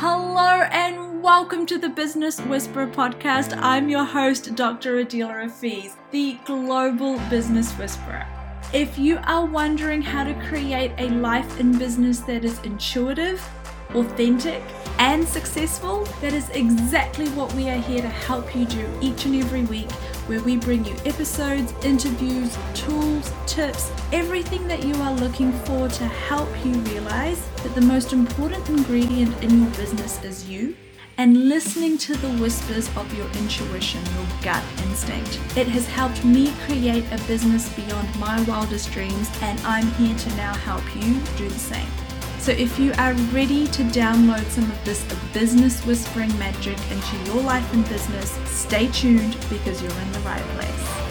Hello 0.00 0.62
and 0.70 1.24
welcome 1.24 1.66
to 1.66 1.76
the 1.76 1.88
Business 1.88 2.38
Whisperer 2.42 2.86
podcast. 2.86 3.52
I'm 3.60 3.88
your 3.88 4.04
host, 4.04 4.54
Dr. 4.54 5.04
Adila 5.04 5.42
Hafiz, 5.42 5.96
the 6.12 6.38
global 6.44 7.18
business 7.28 7.72
whisperer. 7.72 8.24
If 8.72 8.96
you 8.96 9.18
are 9.24 9.44
wondering 9.44 10.00
how 10.00 10.22
to 10.22 10.34
create 10.46 10.92
a 10.98 11.08
life 11.08 11.58
in 11.58 11.76
business 11.76 12.20
that 12.20 12.44
is 12.44 12.60
intuitive, 12.60 13.44
authentic, 13.92 14.62
and 15.00 15.26
successful, 15.26 16.04
that 16.20 16.32
is 16.32 16.48
exactly 16.50 17.26
what 17.30 17.52
we 17.54 17.68
are 17.68 17.80
here 17.80 18.00
to 18.00 18.08
help 18.08 18.54
you 18.54 18.66
do 18.66 18.88
each 19.00 19.24
and 19.24 19.34
every 19.34 19.64
week, 19.64 19.90
where 20.28 20.42
we 20.42 20.58
bring 20.58 20.84
you 20.84 20.94
episodes, 21.06 21.72
interviews, 21.82 22.56
tools, 22.74 23.32
tips, 23.46 23.90
everything 24.12 24.68
that 24.68 24.84
you 24.84 24.94
are 24.96 25.14
looking 25.14 25.50
for 25.64 25.88
to 25.88 26.04
help 26.04 26.48
you 26.64 26.72
realize 26.72 27.48
that 27.62 27.74
the 27.74 27.80
most 27.80 28.12
important 28.12 28.68
ingredient 28.68 29.42
in 29.42 29.62
your 29.62 29.70
business 29.70 30.22
is 30.22 30.48
you 30.48 30.76
and 31.16 31.48
listening 31.48 31.96
to 31.98 32.14
the 32.16 32.28
whispers 32.42 32.94
of 32.96 33.12
your 33.14 33.26
intuition, 33.38 34.00
your 34.14 34.26
gut 34.42 34.62
instinct. 34.82 35.40
It 35.56 35.66
has 35.68 35.86
helped 35.86 36.24
me 36.24 36.52
create 36.66 37.04
a 37.10 37.18
business 37.26 37.74
beyond 37.74 38.14
my 38.20 38.40
wildest 38.42 38.92
dreams, 38.92 39.28
and 39.42 39.58
I'm 39.60 39.90
here 39.92 40.16
to 40.16 40.36
now 40.36 40.54
help 40.54 40.84
you 40.94 41.14
do 41.36 41.48
the 41.48 41.58
same. 41.58 42.07
So 42.48 42.54
if 42.54 42.78
you 42.78 42.94
are 42.96 43.12
ready 43.30 43.66
to 43.66 43.82
download 43.82 44.42
some 44.46 44.64
of 44.64 44.84
this 44.86 45.04
business 45.34 45.84
whispering 45.84 46.30
magic 46.38 46.78
into 46.90 47.16
your 47.26 47.42
life 47.42 47.74
and 47.74 47.86
business, 47.90 48.30
stay 48.46 48.86
tuned 48.86 49.36
because 49.50 49.82
you're 49.82 49.92
in 49.92 50.12
the 50.12 50.20
right 50.20 50.40
place. 50.56 51.07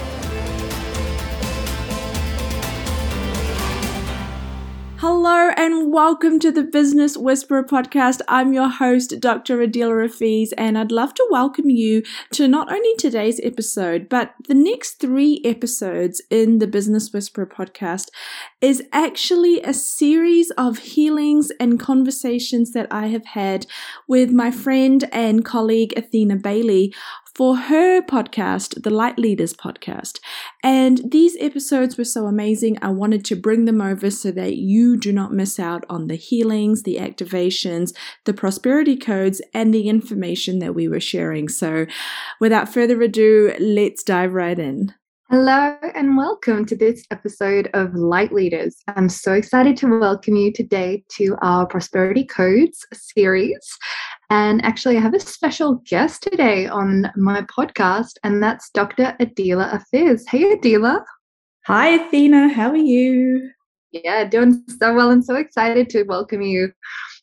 Hello 5.10 5.52
and 5.56 5.94
welcome 5.94 6.38
to 6.40 6.52
the 6.52 6.64
Business 6.64 7.16
Whisperer 7.16 7.64
podcast. 7.64 8.20
I'm 8.28 8.52
your 8.52 8.68
host, 8.68 9.22
Dr. 9.22 9.60
Adila 9.60 10.04
Hafiz, 10.04 10.52
and 10.58 10.78
I'd 10.78 10.92
love 10.92 11.14
to 11.14 11.28
welcome 11.32 11.70
you 11.70 12.04
to 12.34 12.46
not 12.46 12.70
only 12.70 12.94
today's 12.98 13.40
episode, 13.42 14.10
but 14.10 14.34
the 14.50 14.54
next 14.54 15.00
three 15.00 15.42
episodes 15.46 16.22
in 16.30 16.60
the 16.60 16.68
Business 16.68 17.14
Whisperer 17.14 17.46
podcast 17.46 18.10
is 18.60 18.84
actually 18.92 19.62
a 19.62 19.74
series 19.74 20.52
of 20.58 20.80
healings 20.80 21.54
and 21.58 21.80
conversations 21.80 22.74
that 22.74 22.88
I 22.92 23.08
have 23.08 23.28
had 23.28 23.66
with 24.10 24.32
my 24.32 24.52
friend 24.52 25.08
and 25.14 25.46
colleague 25.46 25.94
Athena 25.96 26.36
Bailey 26.36 26.94
for 27.38 27.56
her 27.56 28.02
podcast, 28.02 28.82
the 28.82 28.90
Light 28.90 29.20
Leaders 29.20 29.54
podcast. 29.54 30.20
And 30.64 31.12
these 31.12 31.38
episodes 31.40 31.96
were 31.96 32.04
so 32.04 32.26
amazing. 32.26 32.80
I 32.82 32.90
wanted 32.90 33.24
to 33.26 33.36
bring 33.36 33.66
them 33.66 33.80
over 33.80 34.10
so 34.10 34.32
that 34.32 34.56
you 34.56 34.98
do 34.98 35.14
not 35.14 35.32
miss 35.32 35.60
out 35.60 35.86
on 35.88 36.08
the 36.08 36.16
healings, 36.16 36.82
the 36.82 36.96
activations, 36.96 37.94
the 38.26 38.34
prosperity 38.34 38.98
codes, 38.98 39.40
and 39.54 39.72
the 39.72 39.88
information 39.88 40.58
that 40.60 40.74
we 40.74 40.88
were 40.88 41.00
sharing. 41.00 41.48
So, 41.48 41.86
without 42.42 42.74
further 42.74 43.00
ado, 43.04 43.54
let's 43.60 44.02
dive 44.02 44.34
right 44.34 44.58
in. 44.58 44.96
Hello 45.30 45.78
and 45.94 46.18
welcome 46.18 46.66
to 46.66 46.76
this 46.76 47.04
episode 47.12 47.70
of 47.74 47.94
Light 47.94 48.32
Leaders. 48.32 48.82
I'm 48.88 49.10
so 49.10 49.34
excited 49.34 49.78
to 49.78 50.00
welcome 50.00 50.38
you 50.38 50.52
today 50.54 51.04
to 51.18 51.36
our 51.42 51.68
Prosperity 51.68 52.26
Codes 52.26 52.88
series. 52.94 53.78
And 54.30 54.64
actually, 54.66 54.98
I 54.98 55.02
have 55.02 55.14
a 55.14 55.20
special 55.22 55.76
guest 55.86 56.24
today 56.24 56.68
on 56.68 57.10
my 57.16 57.44
podcast, 57.44 58.18
and 58.24 58.44
that's 58.44 58.70
Dr. 58.72 59.16
Adila 59.22 59.72
Hafiz. 59.72 60.28
Hey, 60.28 60.54
Adila. 60.54 61.02
Hi, 61.66 61.90
Athena. 61.90 62.50
How 62.50 62.70
are 62.72 62.76
you? 62.76 63.52
Yeah, 63.92 64.26
doing 64.26 64.64
so 64.68 64.94
well 64.94 65.12
and 65.12 65.24
so 65.24 65.36
excited 65.36 65.90
to 65.92 66.04
welcome 66.04 66.42
you 66.42 66.74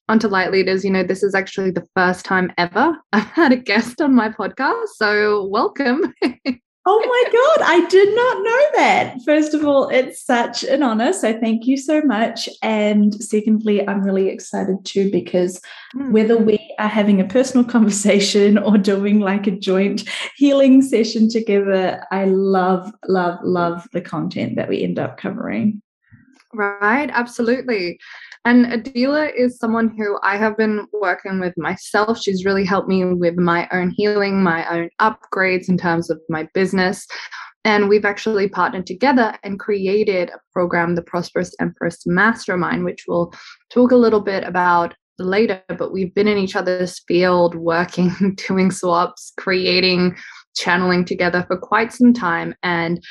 onto 0.09 0.29
Light 0.29 0.51
Leaders. 0.51 0.83
You 0.83 0.93
know, 0.93 1.03
this 1.03 1.23
is 1.23 1.35
actually 1.35 1.73
the 1.73 1.87
first 1.95 2.25
time 2.25 2.51
ever 2.57 2.97
I've 3.13 3.25
had 3.25 3.53
a 3.53 3.57
guest 3.57 4.01
on 4.01 4.15
my 4.15 4.31
podcast. 4.31 4.89
So, 4.97 5.45
welcome. 5.45 6.15
Oh 6.87 7.01
my 7.01 7.31
God, 7.33 7.67
I 7.67 7.87
did 7.89 8.15
not 8.15 8.43
know 8.43 8.67
that. 8.77 9.17
First 9.25 9.55
of 9.55 9.65
all, 9.65 9.89
it's 9.89 10.23
such 10.23 10.65
an 10.65 10.83
honor. 10.83 11.15
So 11.15 11.39
thank 11.41 11.67
you 11.67 11.79
so 11.79 12.03
much. 12.03 12.47
And 12.61 13.15
secondly, 13.23 13.89
I'm 13.89 14.03
really 14.03 14.29
excited 14.29 14.85
too 14.85 15.11
because 15.11 15.63
mm. 15.97 16.11
whether 16.11 16.37
we 16.37 16.75
are 16.79 16.89
having 16.89 17.23
a 17.23 17.25
personal 17.25 17.65
conversation 17.77 18.59
or 18.59 18.77
doing 18.77 19.21
like 19.21 19.47
a 19.47 19.53
joint 19.53 20.07
healing 20.37 20.83
session 20.83 21.31
together, 21.31 22.05
I 22.11 22.27
love, 22.27 22.93
love, 23.09 23.39
love 23.43 23.89
the 23.93 24.03
content 24.03 24.57
that 24.57 24.69
we 24.69 24.83
end 24.83 24.99
up 24.99 25.17
covering. 25.17 25.81
Right, 26.53 27.09
absolutely. 27.13 27.99
And 28.45 28.67
Adila 28.67 29.31
is 29.35 29.59
someone 29.59 29.95
who 29.97 30.19
I 30.23 30.37
have 30.37 30.57
been 30.57 30.87
working 30.93 31.41
with 31.41 31.55
myself. 31.57 32.21
She's 32.21 32.45
really 32.45 32.65
helped 32.65 32.89
me 32.89 33.05
with 33.05 33.37
my 33.37 33.67
own 33.73 33.91
healing, 33.97 34.43
my 34.43 34.69
own 34.69 34.91
upgrades 35.01 35.69
in 35.69 35.79
terms 35.79 36.11
of 36.11 36.21
my 36.29 36.47
business. 36.53 37.07
And 37.65 37.89
we've 37.89 38.05
actually 38.05 38.49
partnered 38.49 38.87
together 38.87 39.35
and 39.43 39.59
created 39.59 40.29
a 40.29 40.41
program, 40.53 40.95
the 40.95 41.03
Prosperous 41.03 41.55
Empress 41.59 42.07
Mastermind, 42.07 42.85
which 42.85 43.05
we'll 43.09 43.33
talk 43.73 43.91
a 43.91 43.97
little 43.97 44.21
bit 44.21 44.45
about 44.45 44.95
later. 45.19 45.63
But 45.69 45.93
we've 45.93 46.15
been 46.15 46.29
in 46.29 46.37
each 46.37 46.57
other's 46.57 47.01
field, 47.09 47.55
working, 47.55 48.37
doing 48.47 48.71
swaps, 48.71 49.33
creating, 49.39 50.17
channeling 50.55 51.07
together 51.07 51.45
for 51.47 51.57
quite 51.57 51.95
some 51.95 52.13
time. 52.13 52.55
And 52.63 53.03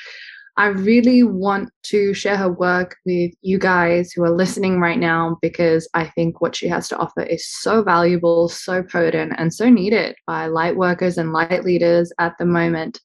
I 0.56 0.68
really 0.68 1.24
want 1.24 1.70
to 1.86 2.14
share 2.14 2.38
her 2.38 2.52
work 2.52 2.96
with 3.06 3.32
you 3.42 3.58
guys 3.58 4.12
who 4.12 4.24
are 4.24 4.36
listening 4.36 4.80
right 4.80 5.00
now 5.00 5.38
because 5.42 5.90
I 5.96 6.10
think 6.10 6.42
what 6.42 6.56
she 6.56 6.68
has 6.68 6.88
to 6.90 6.98
offer 6.98 7.24
is 7.24 7.48
so 7.48 7.82
valuable, 7.82 8.50
so 8.50 8.84
potent, 8.84 9.34
and 9.38 9.52
so 9.52 9.70
needed 9.70 10.16
by 10.28 10.46
light 10.46 10.76
workers 10.76 11.18
and 11.18 11.34
light 11.34 11.64
leaders 11.64 12.14
at 12.20 12.34
the 12.38 12.46
moment. 12.46 13.02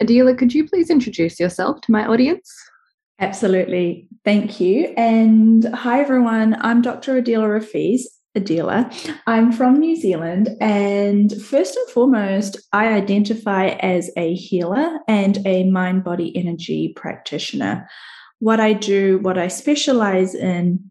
Adila, 0.00 0.38
could 0.38 0.54
you 0.54 0.68
please 0.68 0.90
introduce 0.90 1.40
yourself 1.40 1.80
to 1.82 1.92
my 1.92 2.06
audience? 2.06 2.52
Absolutely. 3.18 4.08
Thank 4.24 4.60
you. 4.60 4.94
And 4.96 5.64
hi, 5.74 6.00
everyone. 6.00 6.56
I'm 6.60 6.82
Dr. 6.82 7.20
Adila 7.20 7.60
Hafiz, 7.60 8.08
Adila. 8.36 8.90
I'm 9.26 9.52
from 9.52 9.78
New 9.78 9.94
Zealand, 9.94 10.48
and 10.60 11.32
first 11.42 11.76
and 11.76 11.88
foremost, 11.90 12.56
I 12.72 12.88
identify 12.88 13.68
as 13.68 14.10
a 14.16 14.34
healer 14.34 15.00
and 15.06 15.38
a 15.46 15.64
mind 15.64 16.02
body 16.02 16.34
energy 16.36 16.94
practitioner. 16.96 17.88
What 18.38 18.58
I 18.58 18.72
do, 18.72 19.18
what 19.18 19.36
I 19.38 19.48
specialize 19.48 20.34
in, 20.34 20.90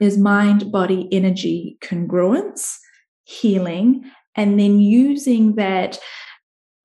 is 0.00 0.16
mind 0.16 0.72
body 0.72 1.08
energy 1.12 1.76
congruence, 1.82 2.76
healing, 3.24 4.10
and 4.34 4.58
then 4.58 4.80
using 4.80 5.56
that 5.56 5.98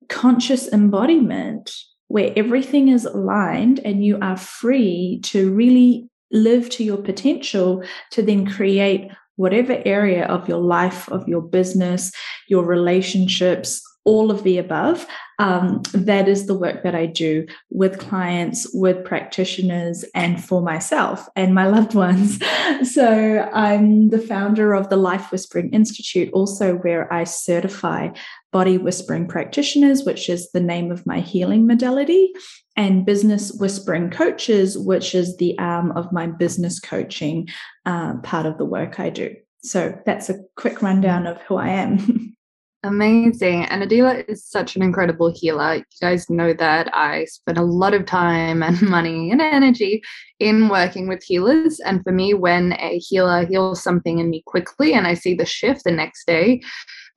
conscious 0.08 0.70
embodiment 0.70 1.72
where 2.08 2.32
everything 2.36 2.88
is 2.88 3.06
aligned 3.06 3.78
and 3.80 4.04
you 4.04 4.18
are 4.20 4.36
free 4.36 5.20
to 5.24 5.52
really 5.52 6.10
live 6.30 6.68
to 6.68 6.84
your 6.84 6.98
potential 6.98 7.82
to 8.10 8.22
then 8.22 8.46
create 8.46 9.10
whatever 9.36 9.80
area 9.84 10.26
of 10.26 10.48
your 10.48 10.60
life, 10.60 11.08
of 11.10 11.26
your 11.28 11.42
business, 11.42 12.12
your 12.48 12.64
relationships, 12.64 13.82
all 14.04 14.30
of 14.30 14.42
the 14.44 14.58
above. 14.58 15.06
Um, 15.38 15.82
that 15.92 16.28
is 16.28 16.46
the 16.46 16.56
work 16.56 16.84
that 16.84 16.94
I 16.94 17.06
do 17.06 17.46
with 17.70 17.98
clients, 17.98 18.70
with 18.72 19.04
practitioners, 19.04 20.04
and 20.14 20.42
for 20.42 20.62
myself 20.62 21.26
and 21.34 21.54
my 21.54 21.66
loved 21.76 21.94
ones. 21.94 22.38
So 22.84 23.48
I'm 23.52 24.10
the 24.10 24.20
founder 24.20 24.74
of 24.74 24.90
the 24.90 24.96
Life 24.96 25.32
Whispering 25.32 25.70
Institute, 25.72 26.30
also 26.32 26.76
where 26.76 27.12
I 27.12 27.24
certify 27.24 28.10
body 28.52 28.78
whispering 28.78 29.26
practitioners, 29.26 30.04
which 30.04 30.28
is 30.28 30.52
the 30.52 30.60
name 30.60 30.92
of 30.92 31.04
my 31.06 31.18
healing 31.18 31.66
modality, 31.66 32.32
and 32.76 33.06
business 33.06 33.52
whispering 33.52 34.10
coaches, 34.10 34.76
which 34.76 35.14
is 35.14 35.36
the 35.36 35.58
arm 35.58 35.92
of 35.92 36.12
my 36.12 36.26
business 36.26 36.80
coaching 36.80 37.48
uh, 37.86 38.14
part 38.18 38.46
of 38.46 38.58
the 38.58 38.64
work 38.64 38.98
I 38.98 39.10
do. 39.10 39.34
So 39.62 39.98
that's 40.04 40.28
a 40.28 40.40
quick 40.56 40.82
rundown 40.82 41.26
of 41.26 41.40
who 41.42 41.56
I 41.56 41.68
am. 41.68 42.34
Amazing. 42.84 43.64
And 43.64 43.82
Adila 43.82 44.28
is 44.28 44.44
such 44.44 44.76
an 44.76 44.82
incredible 44.82 45.32
healer. 45.34 45.76
You 45.76 45.84
guys 46.02 46.28
know 46.28 46.52
that 46.52 46.94
I 46.94 47.24
spend 47.24 47.56
a 47.56 47.62
lot 47.62 47.94
of 47.94 48.04
time 48.04 48.62
and 48.62 48.80
money 48.90 49.30
and 49.30 49.40
energy 49.40 50.02
in 50.38 50.68
working 50.68 51.08
with 51.08 51.22
healers. 51.22 51.80
And 51.80 52.02
for 52.02 52.12
me, 52.12 52.34
when 52.34 52.74
a 52.74 52.98
healer 52.98 53.46
heals 53.46 53.82
something 53.82 54.18
in 54.18 54.28
me 54.28 54.42
quickly 54.44 54.92
and 54.92 55.06
I 55.06 55.14
see 55.14 55.32
the 55.34 55.46
shift 55.46 55.84
the 55.84 55.92
next 55.92 56.26
day, 56.26 56.60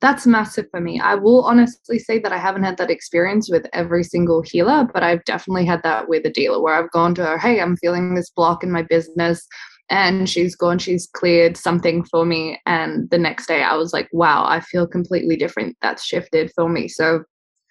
that's 0.00 0.26
massive 0.26 0.66
for 0.70 0.80
me. 0.80 1.00
I 1.00 1.16
will 1.16 1.44
honestly 1.44 1.98
say 1.98 2.18
that 2.20 2.32
I 2.32 2.38
haven't 2.38 2.62
had 2.62 2.76
that 2.76 2.90
experience 2.90 3.50
with 3.50 3.66
every 3.72 4.04
single 4.04 4.42
healer, 4.42 4.88
but 4.92 5.02
I've 5.02 5.24
definitely 5.24 5.66
had 5.66 5.82
that 5.82 6.08
with 6.08 6.24
Adila 6.24 6.62
where 6.62 6.74
I've 6.74 6.90
gone 6.92 7.14
to 7.16 7.24
her, 7.24 7.38
hey, 7.38 7.60
I'm 7.60 7.76
feeling 7.76 8.14
this 8.14 8.30
block 8.30 8.62
in 8.62 8.70
my 8.70 8.82
business 8.82 9.46
and 9.90 10.28
she's 10.28 10.54
gone 10.54 10.78
she's 10.78 11.06
cleared 11.06 11.56
something 11.56 12.04
for 12.04 12.24
me 12.24 12.60
and 12.66 13.08
the 13.10 13.18
next 13.18 13.46
day 13.46 13.62
i 13.62 13.74
was 13.74 13.92
like 13.92 14.08
wow 14.12 14.44
i 14.46 14.60
feel 14.60 14.86
completely 14.86 15.36
different 15.36 15.76
that's 15.80 16.04
shifted 16.04 16.52
for 16.54 16.68
me 16.68 16.88
so 16.88 17.24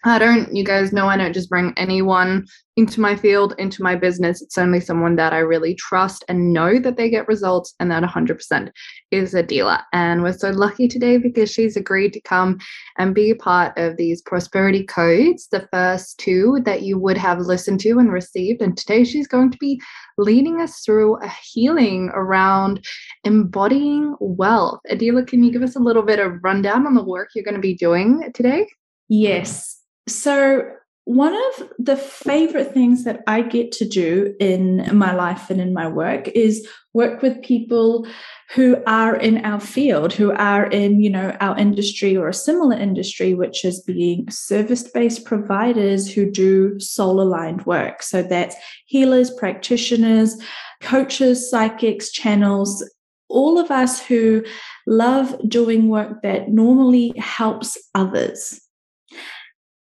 I 0.07 0.19
don't, 0.19 0.56
you 0.56 0.63
guys 0.63 0.94
know 0.94 1.07
I 1.07 1.18
don't 1.18 1.33
just 1.33 1.50
bring 1.50 1.74
anyone 1.77 2.45
into 2.77 3.01
my 3.01 3.15
field, 3.15 3.56
into 3.57 3.81
my 3.81 3.95
business. 3.95 4.42
It's 4.42 4.57
only 4.57 4.80
someone 4.80 5.15
that 5.15 5.33
I 5.33 5.39
really 5.39 5.74
trust 5.75 6.24
and 6.27 6.54
know 6.54 6.80
that 6.80 6.95
they 6.95 7.09
get 7.09 7.27
results, 7.27 7.74
and 7.80 7.89
that 7.92 8.04
100% 8.04 8.71
is 9.12 9.33
Adila. 9.33 9.83
And 9.94 10.21
we're 10.21 10.33
so 10.33 10.51
lucky 10.51 10.88
today 10.88 11.18
because 11.18 11.51
she's 11.51 11.75
agreed 11.75 12.13
to 12.13 12.21
come 12.21 12.59
and 12.98 13.15
be 13.15 13.31
a 13.31 13.36
part 13.36 13.77
of 13.77 13.98
these 13.98 14.21
prosperity 14.21 14.83
codes, 14.83 15.48
the 15.51 15.68
first 15.71 16.19
two 16.19 16.62
that 16.65 16.83
you 16.83 17.00
would 17.00 17.18
have 17.18 17.39
listened 17.39 17.80
to 17.81 17.98
and 18.00 18.12
received. 18.12 18.62
And 18.62 18.77
today 18.77 19.04
she's 19.04 19.27
going 19.27 19.51
to 19.51 19.57
be 19.57 19.81
leading 20.18 20.62
us 20.62 20.81
through 20.86 21.21
a 21.24 21.31
healing 21.51 22.12
around 22.13 22.86
embodying 23.24 24.15
wealth. 24.19 24.81
Adila, 24.92 25.25
can 25.25 25.44
you 25.44 25.51
give 25.51 25.63
us 25.63 25.75
a 25.75 25.81
little 25.81 26.04
bit 26.04 26.19
of 26.19 26.44
rundown 26.44 26.86
on 26.86 26.94
the 26.94 27.04
work 27.04 27.30
you're 27.33 27.44
going 27.44 27.56
to 27.56 27.62
be 27.62 27.75
doing 27.75 28.31
today? 28.33 28.68
Yes. 29.09 29.76
So, 30.07 30.71
one 31.07 31.33
of 31.33 31.69
the 31.80 31.95
favorite 31.95 32.74
things 32.74 33.06
that 33.06 33.21
I 33.27 33.42
get 33.42 33.71
to 33.74 33.88
do 33.88 34.36
in 34.42 34.89
my 34.92 35.15
life 35.15 35.50
and 35.50 35.62
in 35.62 35.74
my 35.74 35.88
work 35.88 36.27
is 36.27 36.68
work 36.94 37.21
with 37.21 37.42
people 37.42 38.06
who 38.54 38.83
are 38.86 39.15
in 39.15 39.38
our 39.45 39.62
field, 39.62 40.12
who 40.12 40.33
are 40.33 40.65
in, 40.65 41.00
you 41.00 41.09
know, 41.09 41.33
our 41.39 41.57
industry 41.57 42.18
or 42.18 42.27
a 42.27 42.33
similar 42.33 42.75
industry, 42.75 43.33
which 43.33 43.63
is 43.63 43.81
being 43.81 44.30
service-based 44.30 45.24
providers 45.24 46.12
who 46.12 46.30
do 46.30 46.77
soul-aligned 46.77 47.65
work. 47.65 48.04
So 48.04 48.21
that's 48.21 48.57
healers, 48.86 49.31
practitioners, 49.31 50.36
coaches, 50.81 51.50
psychics, 51.50 52.12
channels, 52.12 52.83
all 53.30 53.57
of 53.57 53.71
us 53.71 54.06
who 54.06 54.44
love 54.86 55.38
doing 55.48 55.88
work 55.88 56.21
that 56.21 56.50
normally 56.50 57.13
helps 57.18 57.77
others 57.95 58.59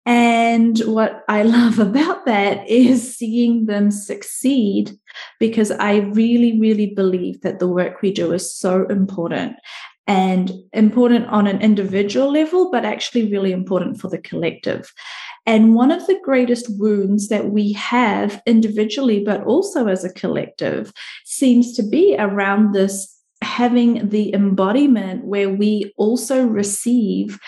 and 0.06 0.78
what 0.80 1.24
I 1.28 1.42
love 1.42 1.78
about 1.90 2.26
that 2.26 2.68
is 2.68 3.16
seeing 3.16 3.66
them 3.66 3.90
succeed 3.90 4.92
because 5.40 5.70
I 5.70 5.96
really, 5.96 6.58
really 6.58 6.94
believe 6.94 7.40
that 7.42 7.58
the 7.58 7.68
work 7.68 8.02
we 8.02 8.12
do 8.12 8.32
is 8.32 8.54
so 8.54 8.86
important 8.86 9.56
and 10.06 10.52
important 10.74 11.26
on 11.28 11.46
an 11.46 11.62
individual 11.62 12.30
level, 12.30 12.70
but 12.70 12.84
actually 12.84 13.32
really 13.32 13.52
important 13.52 13.98
for 13.98 14.08
the 14.08 14.18
collective. 14.18 14.92
And 15.46 15.74
one 15.74 15.90
of 15.90 16.06
the 16.06 16.20
greatest 16.22 16.66
wounds 16.78 17.28
that 17.28 17.50
we 17.50 17.72
have 17.72 18.42
individually, 18.46 19.22
but 19.24 19.44
also 19.44 19.88
as 19.88 20.04
a 20.04 20.12
collective, 20.12 20.92
seems 21.24 21.74
to 21.76 21.82
be 21.82 22.16
around 22.18 22.72
this 22.72 23.10
having 23.42 24.08
the 24.08 24.34
embodiment 24.34 25.24
where 25.24 25.50
we 25.50 25.92
also 25.96 26.46
receive 26.46 27.38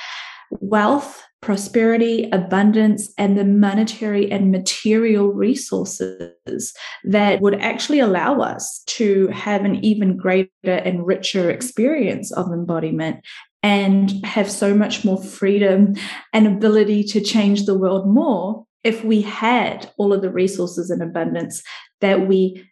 wealth 0.60 1.22
prosperity, 1.46 2.28
abundance, 2.32 3.14
and 3.16 3.38
the 3.38 3.44
monetary 3.44 4.28
and 4.32 4.50
material 4.50 5.28
resources 5.28 6.74
that 7.04 7.40
would 7.40 7.54
actually 7.60 8.00
allow 8.00 8.40
us 8.40 8.82
to 8.86 9.28
have 9.28 9.64
an 9.64 9.76
even 9.76 10.16
greater 10.16 10.50
and 10.64 11.06
richer 11.06 11.48
experience 11.48 12.32
of 12.32 12.50
embodiment 12.50 13.24
and 13.62 14.10
have 14.26 14.50
so 14.50 14.74
much 14.74 15.04
more 15.04 15.22
freedom 15.22 15.94
and 16.32 16.48
ability 16.48 17.04
to 17.04 17.20
change 17.20 17.64
the 17.64 17.78
world 17.78 18.08
more 18.08 18.66
if 18.82 19.04
we 19.04 19.22
had 19.22 19.88
all 19.98 20.12
of 20.12 20.22
the 20.22 20.32
resources 20.32 20.90
and 20.90 21.00
abundance 21.00 21.62
that 22.00 22.26
we 22.26 22.68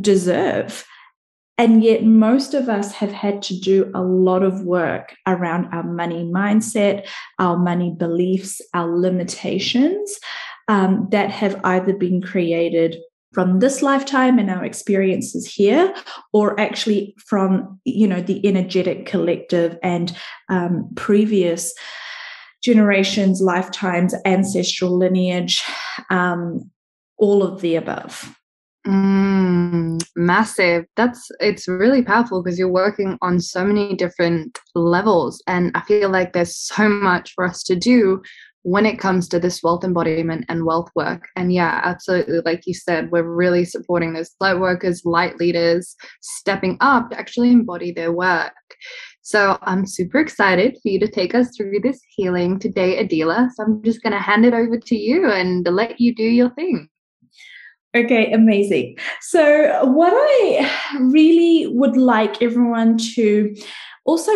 deserve. 0.00 0.84
And 1.58 1.82
yet, 1.82 2.04
most 2.04 2.52
of 2.52 2.68
us 2.68 2.92
have 2.92 3.12
had 3.12 3.40
to 3.42 3.58
do 3.58 3.90
a 3.94 4.02
lot 4.02 4.42
of 4.42 4.64
work 4.64 5.14
around 5.26 5.72
our 5.72 5.82
money 5.82 6.22
mindset, 6.22 7.08
our 7.38 7.56
money 7.56 7.94
beliefs, 7.96 8.60
our 8.74 8.88
limitations 8.88 10.18
um, 10.68 11.08
that 11.12 11.30
have 11.30 11.58
either 11.64 11.94
been 11.94 12.20
created 12.20 12.96
from 13.32 13.58
this 13.58 13.82
lifetime 13.82 14.38
and 14.38 14.50
our 14.50 14.64
experiences 14.64 15.46
here 15.46 15.94
or 16.32 16.58
actually 16.58 17.14
from 17.26 17.78
you 17.84 18.08
know 18.08 18.20
the 18.22 18.46
energetic 18.46 19.04
collective 19.04 19.76
and 19.82 20.16
um, 20.48 20.88
previous 20.96 21.74
generations 22.64 23.42
lifetimes 23.42 24.14
ancestral 24.24 24.96
lineage 24.96 25.62
um, 26.08 26.70
all 27.18 27.42
of 27.42 27.60
the 27.60 27.76
above 27.76 28.34
Mm, 28.86 30.00
massive. 30.14 30.84
That's 30.96 31.28
it's 31.40 31.66
really 31.66 32.02
powerful 32.02 32.42
because 32.42 32.58
you're 32.58 32.68
working 32.68 33.18
on 33.20 33.40
so 33.40 33.64
many 33.64 33.96
different 33.96 34.58
levels. 34.76 35.42
And 35.48 35.72
I 35.74 35.80
feel 35.82 36.08
like 36.08 36.32
there's 36.32 36.56
so 36.56 36.88
much 36.88 37.32
for 37.34 37.44
us 37.44 37.64
to 37.64 37.74
do 37.74 38.22
when 38.62 38.86
it 38.86 38.98
comes 38.98 39.28
to 39.28 39.38
this 39.40 39.62
wealth 39.62 39.84
embodiment 39.84 40.44
and 40.48 40.64
wealth 40.64 40.88
work. 40.94 41.26
And 41.36 41.52
yeah, 41.52 41.80
absolutely. 41.82 42.40
Like 42.44 42.62
you 42.66 42.74
said, 42.74 43.10
we're 43.10 43.22
really 43.22 43.64
supporting 43.64 44.12
those 44.12 44.34
light 44.40 44.58
workers, 44.58 45.02
light 45.04 45.36
leaders 45.38 45.96
stepping 46.20 46.76
up 46.80 47.10
to 47.10 47.18
actually 47.18 47.50
embody 47.50 47.92
their 47.92 48.12
work. 48.12 48.52
So 49.22 49.58
I'm 49.62 49.86
super 49.86 50.20
excited 50.20 50.76
for 50.80 50.88
you 50.88 51.00
to 51.00 51.08
take 51.08 51.34
us 51.34 51.56
through 51.56 51.80
this 51.82 52.00
healing 52.10 52.60
today, 52.60 53.04
Adila. 53.04 53.48
So 53.54 53.64
I'm 53.64 53.82
just 53.82 54.02
going 54.02 54.12
to 54.12 54.20
hand 54.20 54.44
it 54.44 54.54
over 54.54 54.78
to 54.78 54.96
you 54.96 55.28
and 55.30 55.66
let 55.66 56.00
you 56.00 56.14
do 56.14 56.24
your 56.24 56.50
thing. 56.50 56.88
Okay, 57.96 58.30
amazing. 58.30 58.98
So, 59.22 59.84
what 59.86 60.12
I 60.14 60.70
really 61.00 61.66
would 61.68 61.96
like 61.96 62.42
everyone 62.42 62.98
to 63.14 63.56
also 64.04 64.30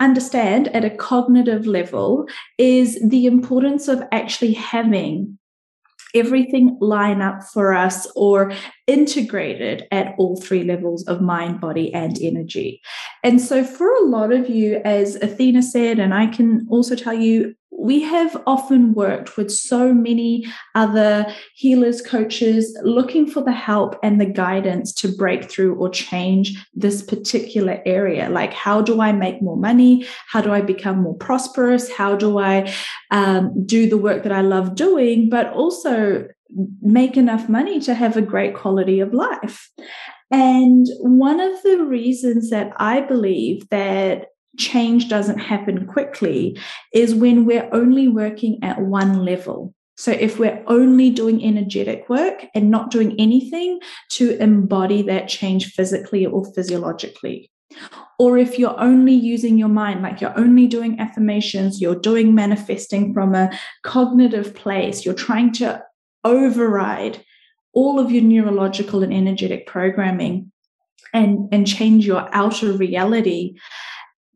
understand 0.00 0.68
at 0.74 0.84
a 0.84 0.90
cognitive 0.90 1.64
level 1.66 2.26
is 2.58 2.98
the 3.00 3.26
importance 3.26 3.86
of 3.86 4.02
actually 4.10 4.52
having 4.54 5.38
everything 6.14 6.76
line 6.80 7.22
up 7.22 7.42
for 7.52 7.72
us 7.72 8.06
or 8.16 8.52
integrated 8.86 9.84
at 9.92 10.14
all 10.18 10.40
three 10.40 10.64
levels 10.64 11.06
of 11.06 11.20
mind, 11.20 11.60
body, 11.60 11.92
and 11.94 12.18
energy. 12.20 12.80
And 13.22 13.40
so, 13.40 13.62
for 13.62 13.88
a 13.94 14.06
lot 14.06 14.32
of 14.32 14.48
you, 14.48 14.80
as 14.84 15.14
Athena 15.16 15.62
said, 15.62 16.00
and 16.00 16.12
I 16.12 16.26
can 16.26 16.66
also 16.68 16.96
tell 16.96 17.14
you, 17.14 17.54
we 17.84 18.00
have 18.00 18.42
often 18.46 18.94
worked 18.94 19.36
with 19.36 19.50
so 19.50 19.92
many 19.92 20.46
other 20.74 21.26
healers, 21.54 22.00
coaches, 22.00 22.74
looking 22.82 23.26
for 23.26 23.42
the 23.42 23.52
help 23.52 23.94
and 24.02 24.18
the 24.18 24.26
guidance 24.26 24.90
to 24.94 25.08
break 25.08 25.50
through 25.50 25.74
or 25.74 25.90
change 25.90 26.56
this 26.72 27.02
particular 27.02 27.82
area. 27.84 28.30
Like, 28.30 28.54
how 28.54 28.80
do 28.80 29.02
I 29.02 29.12
make 29.12 29.42
more 29.42 29.58
money? 29.58 30.06
How 30.28 30.40
do 30.40 30.50
I 30.50 30.62
become 30.62 31.02
more 31.02 31.16
prosperous? 31.18 31.92
How 31.92 32.16
do 32.16 32.38
I 32.38 32.72
um, 33.10 33.66
do 33.66 33.86
the 33.86 33.98
work 33.98 34.22
that 34.22 34.32
I 34.32 34.40
love 34.40 34.76
doing, 34.76 35.28
but 35.28 35.52
also 35.52 36.26
make 36.80 37.18
enough 37.18 37.50
money 37.50 37.80
to 37.80 37.92
have 37.92 38.16
a 38.16 38.22
great 38.22 38.54
quality 38.54 39.00
of 39.00 39.12
life? 39.12 39.70
And 40.30 40.86
one 41.00 41.38
of 41.38 41.62
the 41.62 41.84
reasons 41.84 42.48
that 42.48 42.72
I 42.78 43.02
believe 43.02 43.68
that 43.68 44.28
change 44.58 45.08
doesn't 45.08 45.38
happen 45.38 45.86
quickly 45.86 46.58
is 46.92 47.14
when 47.14 47.44
we're 47.44 47.68
only 47.72 48.08
working 48.08 48.58
at 48.62 48.80
one 48.80 49.24
level. 49.24 49.74
So, 49.96 50.10
if 50.10 50.38
we're 50.38 50.62
only 50.66 51.10
doing 51.10 51.44
energetic 51.44 52.08
work 52.08 52.46
and 52.54 52.70
not 52.70 52.90
doing 52.90 53.14
anything 53.18 53.80
to 54.12 54.36
embody 54.42 55.02
that 55.02 55.28
change 55.28 55.72
physically 55.72 56.26
or 56.26 56.44
physiologically, 56.52 57.50
or 58.18 58.38
if 58.38 58.58
you're 58.58 58.78
only 58.80 59.14
using 59.14 59.58
your 59.58 59.68
mind, 59.68 60.02
like 60.02 60.20
you're 60.20 60.38
only 60.38 60.66
doing 60.66 60.98
affirmations, 60.98 61.80
you're 61.80 61.94
doing 61.94 62.34
manifesting 62.34 63.12
from 63.12 63.34
a 63.34 63.56
cognitive 63.82 64.54
place, 64.54 65.04
you're 65.04 65.14
trying 65.14 65.52
to 65.52 65.82
override 66.24 67.24
all 67.72 67.98
of 67.98 68.10
your 68.10 68.22
neurological 68.22 69.02
and 69.02 69.12
energetic 69.12 69.66
programming 69.66 70.50
and, 71.12 71.48
and 71.52 71.66
change 71.66 72.06
your 72.06 72.28
outer 72.32 72.72
reality 72.72 73.56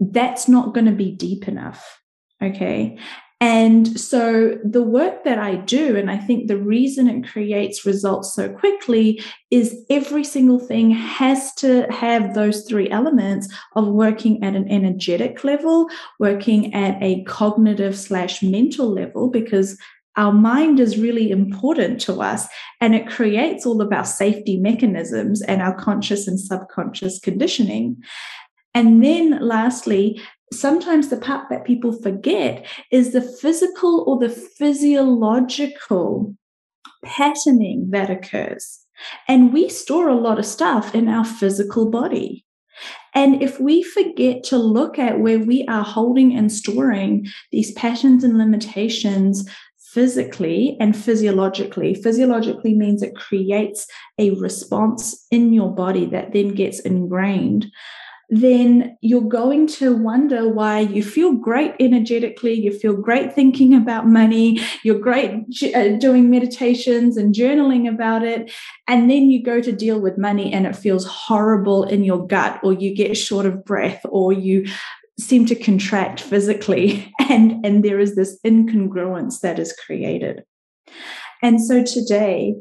that's 0.01 0.49
not 0.49 0.75
going 0.75 0.87
to 0.87 0.93
be 0.93 1.11
deep 1.11 1.49
enough. 1.49 2.01
Okay. 2.43 2.99
And 3.41 3.99
so 3.99 4.59
the 4.65 4.83
work 4.83 5.23
that 5.23 5.39
I 5.39 5.57
do, 5.57 5.97
and 5.97 6.11
I 6.11 6.17
think 6.17 6.49
the 6.49 6.57
reason 6.57 7.09
it 7.09 7.29
creates 7.29 7.87
results 7.87 8.35
so 8.35 8.49
quickly 8.49 9.23
is 9.53 9.85
every 9.91 10.25
single 10.25 10.59
thing 10.59 10.91
has 10.91 11.55
to 11.57 11.87
have 11.91 12.35
those 12.35 12.65
three 12.67 12.91
elements 12.91 13.49
of 13.77 13.87
working 13.87 14.43
at 14.43 14.57
an 14.57 14.69
energetic 14.69 15.45
level, 15.45 15.89
working 16.19 16.75
at 16.75 17.01
a 17.01 17.23
cognitive 17.25 17.97
slash 17.97 18.43
mental 18.43 18.93
level, 18.93 19.31
because 19.31 19.79
our 20.17 20.33
mind 20.33 20.81
is 20.81 20.99
really 20.99 21.31
important 21.31 22.01
to 22.01 22.21
us 22.21 22.49
and 22.81 22.93
it 22.93 23.09
creates 23.09 23.65
all 23.65 23.81
of 23.81 23.93
our 23.93 24.05
safety 24.05 24.57
mechanisms 24.57 25.43
and 25.43 25.63
our 25.63 25.77
conscious 25.77 26.27
and 26.27 26.41
subconscious 26.41 27.21
conditioning. 27.21 27.97
And 28.79 29.03
then 29.03 29.41
lastly, 29.41 30.21
sometimes 30.53 31.09
the 31.09 31.17
part 31.17 31.49
that 31.51 31.65
people 31.65 31.93
forget 31.93 32.65
is 32.93 33.13
the 33.13 33.21
physical 33.21 34.05
or 34.07 34.21
the 34.21 34.33
physiological 34.33 36.37
patterning 37.05 37.89
that 37.91 38.09
occurs. 38.09 38.79
And 39.27 39.53
we 39.53 39.69
store 39.69 40.09
a 40.09 40.15
lot 40.15 40.39
of 40.39 40.47
stuff 40.47 40.95
in 40.95 41.09
our 41.09 41.25
physical 41.25 41.91
body. 41.91 42.45
And 43.17 43.43
if 43.43 43.59
we 43.59 43.83
forget 43.83 44.45
to 44.45 44.59
look 44.59 44.97
at 44.97 45.19
where 45.19 45.41
we 45.41 45.67
are 45.67 45.83
holding 45.83 46.37
and 46.37 46.53
storing 46.53 47.27
these 47.51 47.73
patterns 47.73 48.23
and 48.23 48.39
limitations 48.39 49.45
physically 49.93 50.77
and 50.79 50.97
physiologically. 50.97 51.95
Physiologically 51.95 52.75
means 52.75 53.03
it 53.03 53.17
creates 53.17 53.89
a 54.21 54.31
response 54.33 55.27
in 55.33 55.53
your 55.53 55.75
body 55.75 56.07
that 56.07 56.33
then 56.33 56.55
gets 56.55 56.79
ingrained 56.79 57.73
then 58.31 58.97
you're 59.01 59.23
going 59.23 59.67
to 59.67 59.97
wonder 59.97 60.49
why 60.49 60.81
you 60.81 61.03
feel 61.03 61.33
great 61.33 61.75
energetically, 61.81 62.53
you 62.53 62.71
feel 62.71 62.95
great 62.95 63.35
thinking 63.35 63.75
about 63.75 64.07
money, 64.07 64.61
you're 64.83 64.99
great 64.99 65.33
uh, 65.75 65.97
doing 65.97 66.31
meditations 66.31 67.17
and 67.17 67.35
journaling 67.35 67.89
about 67.89 68.23
it. 68.23 68.53
And 68.87 69.11
then 69.11 69.31
you 69.31 69.43
go 69.43 69.61
to 69.63 69.73
deal 69.73 70.01
with 70.01 70.19
money 70.19 70.53
and 70.53 70.67
it 70.67 70.77
feels 70.77 71.07
horrible 71.07 71.85
in 71.85 72.05
your 72.05 72.27
gut, 72.27 72.61
or 72.63 72.75
you 72.75 72.95
get 72.95 73.17
short 73.17 73.47
of 73.47 73.65
breath, 73.65 74.05
or 74.05 74.33
you 74.33 74.67
seem 75.19 75.47
to 75.47 75.55
contract 75.55 76.21
physically. 76.21 77.13
And, 77.31 77.63
and 77.63 77.85
there 77.85 78.01
is 78.01 78.17
this 78.17 78.39
incongruence 78.43 79.41
that 79.41 79.59
is 79.59 79.75
created. 79.75 80.45
And 81.43 81.63
so 81.63 81.85
today, 81.85 82.55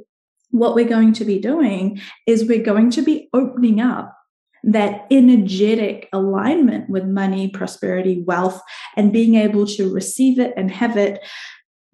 what 0.52 0.76
we're 0.76 0.90
going 0.90 1.14
to 1.14 1.24
be 1.24 1.40
doing 1.40 2.02
is 2.26 2.44
we're 2.44 2.62
going 2.62 2.92
to 2.92 3.02
be 3.02 3.30
opening 3.34 3.80
up 3.80 4.17
that 4.64 5.06
energetic 5.12 6.10
alignment 6.14 6.90
with 6.90 7.06
money, 7.06 7.50
prosperity, 7.50 8.24
wealth, 8.26 8.62
and 8.96 9.14
being 9.14 9.36
able 9.36 9.66
to 9.66 9.94
receive 9.94 10.40
it 10.40 10.54
and 10.58 10.72
have 10.72 10.98
it 10.98 11.20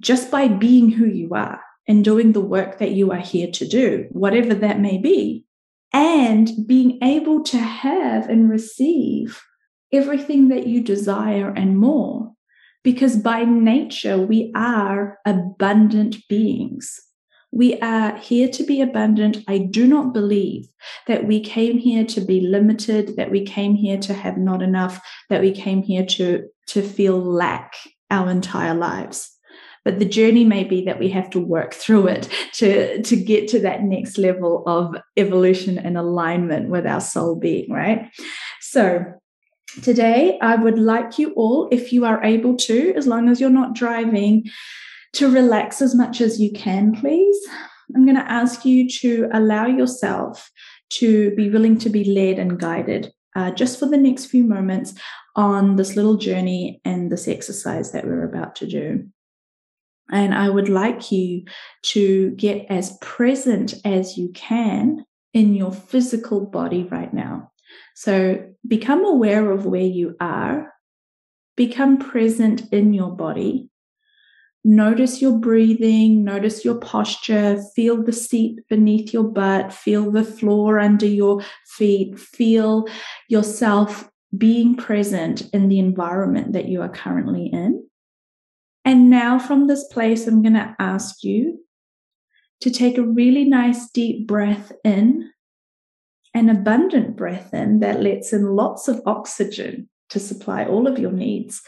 just 0.02 0.32
by 0.32 0.48
being 0.48 0.92
who 0.92 1.06
you 1.06 1.34
are 1.34 1.62
and 1.88 2.04
doing 2.04 2.32
the 2.32 2.42
work 2.42 2.80
that 2.80 2.92
you 2.92 3.12
are 3.12 3.18
here 3.18 3.52
to 3.52 3.68
do, 3.68 4.08
whatever 4.12 4.54
that 4.54 4.80
may 4.80 4.98
be, 4.98 5.46
and 5.92 6.50
being 6.66 6.98
able 7.04 7.44
to 7.44 7.58
have 7.58 8.30
and 8.30 8.50
receive 8.50 9.42
everything 9.92 10.48
that 10.50 10.66
you 10.68 10.82
desire 10.82 11.50
and 11.50 11.78
more. 11.78 12.32
Because 12.84 13.16
by 13.16 13.44
nature, 13.44 14.18
we 14.18 14.52
are 14.56 15.20
abundant 15.26 16.18
beings. 16.28 17.00
We 17.54 17.80
are 17.82 18.18
here 18.18 18.48
to 18.50 18.64
be 18.64 18.82
abundant. 18.82 19.38
I 19.48 19.60
do 19.60 19.86
not 19.86 20.12
believe 20.12 20.68
that 21.06 21.28
we 21.28 21.40
came 21.40 21.78
here 21.78 22.04
to 22.06 22.20
be 22.20 22.42
limited, 22.42 23.16
that 23.16 23.30
we 23.30 23.46
came 23.46 23.76
here 23.76 24.00
to 24.00 24.14
have 24.16 24.38
not 24.38 24.64
enough, 24.64 25.00
that 25.30 25.42
we 25.42 25.52
came 25.52 25.84
here 25.84 26.04
to, 26.04 26.48
to 26.70 26.82
feel 26.82 27.20
lack 27.20 27.76
our 28.10 28.32
entire 28.32 28.74
lives. 28.74 29.30
But 29.86 30.00
the 30.00 30.06
journey 30.06 30.46
may 30.46 30.64
be 30.64 30.84
that 30.86 30.98
we 30.98 31.10
have 31.10 31.30
to 31.30 31.40
work 31.40 31.74
through 31.82 32.08
it 32.08 32.28
to, 32.54 33.04
to 33.04 33.16
get 33.16 33.48
to 33.50 33.60
that 33.60 33.84
next 33.84 34.18
level 34.18 34.64
of 34.66 34.96
evolution 35.16 35.78
and 35.78 35.96
alignment 35.96 36.70
with 36.70 36.88
our 36.88 37.02
soul 37.02 37.36
being, 37.36 37.72
right? 37.72 38.10
So, 38.62 39.04
today 39.84 40.40
I 40.42 40.56
would 40.56 40.80
like 40.80 41.20
you 41.20 41.34
all, 41.34 41.68
if 41.72 41.94
you 41.94 42.06
are 42.06 42.24
able 42.24 42.58
to, 42.58 42.94
as 42.96 43.06
long 43.06 43.30
as 43.30 43.40
you're 43.40 43.52
not 43.52 43.76
driving, 43.76 44.46
to 45.14 45.32
relax 45.32 45.82
as 45.82 45.96
much 45.96 46.22
as 46.22 46.40
you 46.40 46.52
can, 46.52 46.94
please. 46.94 47.38
I'm 47.96 48.06
going 48.06 48.18
to 48.18 48.32
ask 48.32 48.66
you 48.66 48.90
to 49.02 49.30
allow 49.34 49.68
yourself 49.68 50.50
to 50.94 51.34
be 51.36 51.50
willing 51.50 51.78
to 51.80 51.90
be 51.90 52.04
led 52.04 52.40
and 52.40 52.60
guided 52.60 53.12
uh, 53.36 53.52
just 53.52 53.80
for 53.80 53.88
the 53.88 53.98
next 53.98 54.26
few 54.26 54.44
moments 54.44 54.94
on 55.36 55.76
this 55.76 55.96
little 55.96 56.18
journey 56.18 56.82
and 56.86 57.12
this 57.12 57.28
exercise 57.28 57.92
that 57.92 58.06
we're 58.06 58.24
about 58.24 58.56
to 58.58 58.68
do. 58.68 59.08
And 60.12 60.34
I 60.34 60.50
would 60.50 60.70
like 60.70 61.12
you 61.12 61.46
to 61.84 62.32
get 62.32 62.68
as 62.70 62.98
present 63.02 63.76
as 63.86 64.18
you 64.18 64.30
can 64.34 65.06
in 65.34 65.56
your 65.56 65.72
physical 65.72 66.46
body 66.46 66.84
right 66.84 67.12
now. 67.14 67.52
So 67.96 68.48
become 68.68 69.06
aware 69.06 69.52
of 69.52 69.66
where 69.66 69.82
you 69.82 70.16
are, 70.20 70.72
become 71.56 71.98
present 71.98 72.72
in 72.72 72.94
your 72.94 73.12
body, 73.12 73.70
Notice 74.66 75.22
your 75.22 75.38
breathing, 75.38 76.24
notice 76.24 76.64
your 76.64 76.76
posture, 76.76 77.62
feel 77.76 78.02
the 78.02 78.14
seat 78.14 78.60
beneath 78.70 79.14
your 79.14 79.26
butt, 79.26 79.74
feel 79.74 80.10
the 80.10 80.24
floor 80.24 80.80
under 80.80 81.06
your 81.06 81.44
feet, 81.66 82.18
feel 82.18 82.88
yourself 83.28 84.10
being 84.38 84.76
present 84.76 85.50
in 85.54 85.68
the 85.68 85.80
environment 85.80 86.54
that 86.54 86.70
you 86.70 86.82
are 86.82 86.90
currently 86.90 87.48
in. 87.48 87.86
And 88.86 89.10
now, 89.10 89.38
from 89.38 89.68
this 89.68 89.86
place, 89.86 90.28
I'm 90.28 90.42
going 90.42 90.54
to 90.54 90.76
ask 90.80 91.24
you 91.24 91.60
to 92.62 92.72
take 92.72 92.98
a 92.98 93.04
really 93.04 93.44
nice 93.44 93.90
deep 93.92 94.28
breath 94.28 94.72
in, 94.84 95.30
an 96.34 96.50
abundant 96.50 97.16
breath 97.16 97.54
in 97.54 97.80
that 97.80 98.02
lets 98.02 98.34
in 98.34 98.56
lots 98.56 98.88
of 98.88 99.02
oxygen 99.06 99.90
to 100.10 100.20
supply 100.20 100.66
all 100.66 100.88
of 100.88 100.98
your 100.98 101.12
needs. 101.12 101.62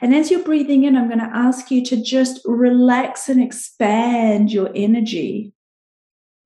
And 0.00 0.14
as 0.14 0.30
you're 0.30 0.44
breathing 0.44 0.84
in, 0.84 0.96
I'm 0.96 1.08
going 1.08 1.18
to 1.18 1.36
ask 1.36 1.70
you 1.70 1.84
to 1.86 2.02
just 2.02 2.40
relax 2.44 3.28
and 3.28 3.42
expand 3.42 4.52
your 4.52 4.70
energy. 4.74 5.52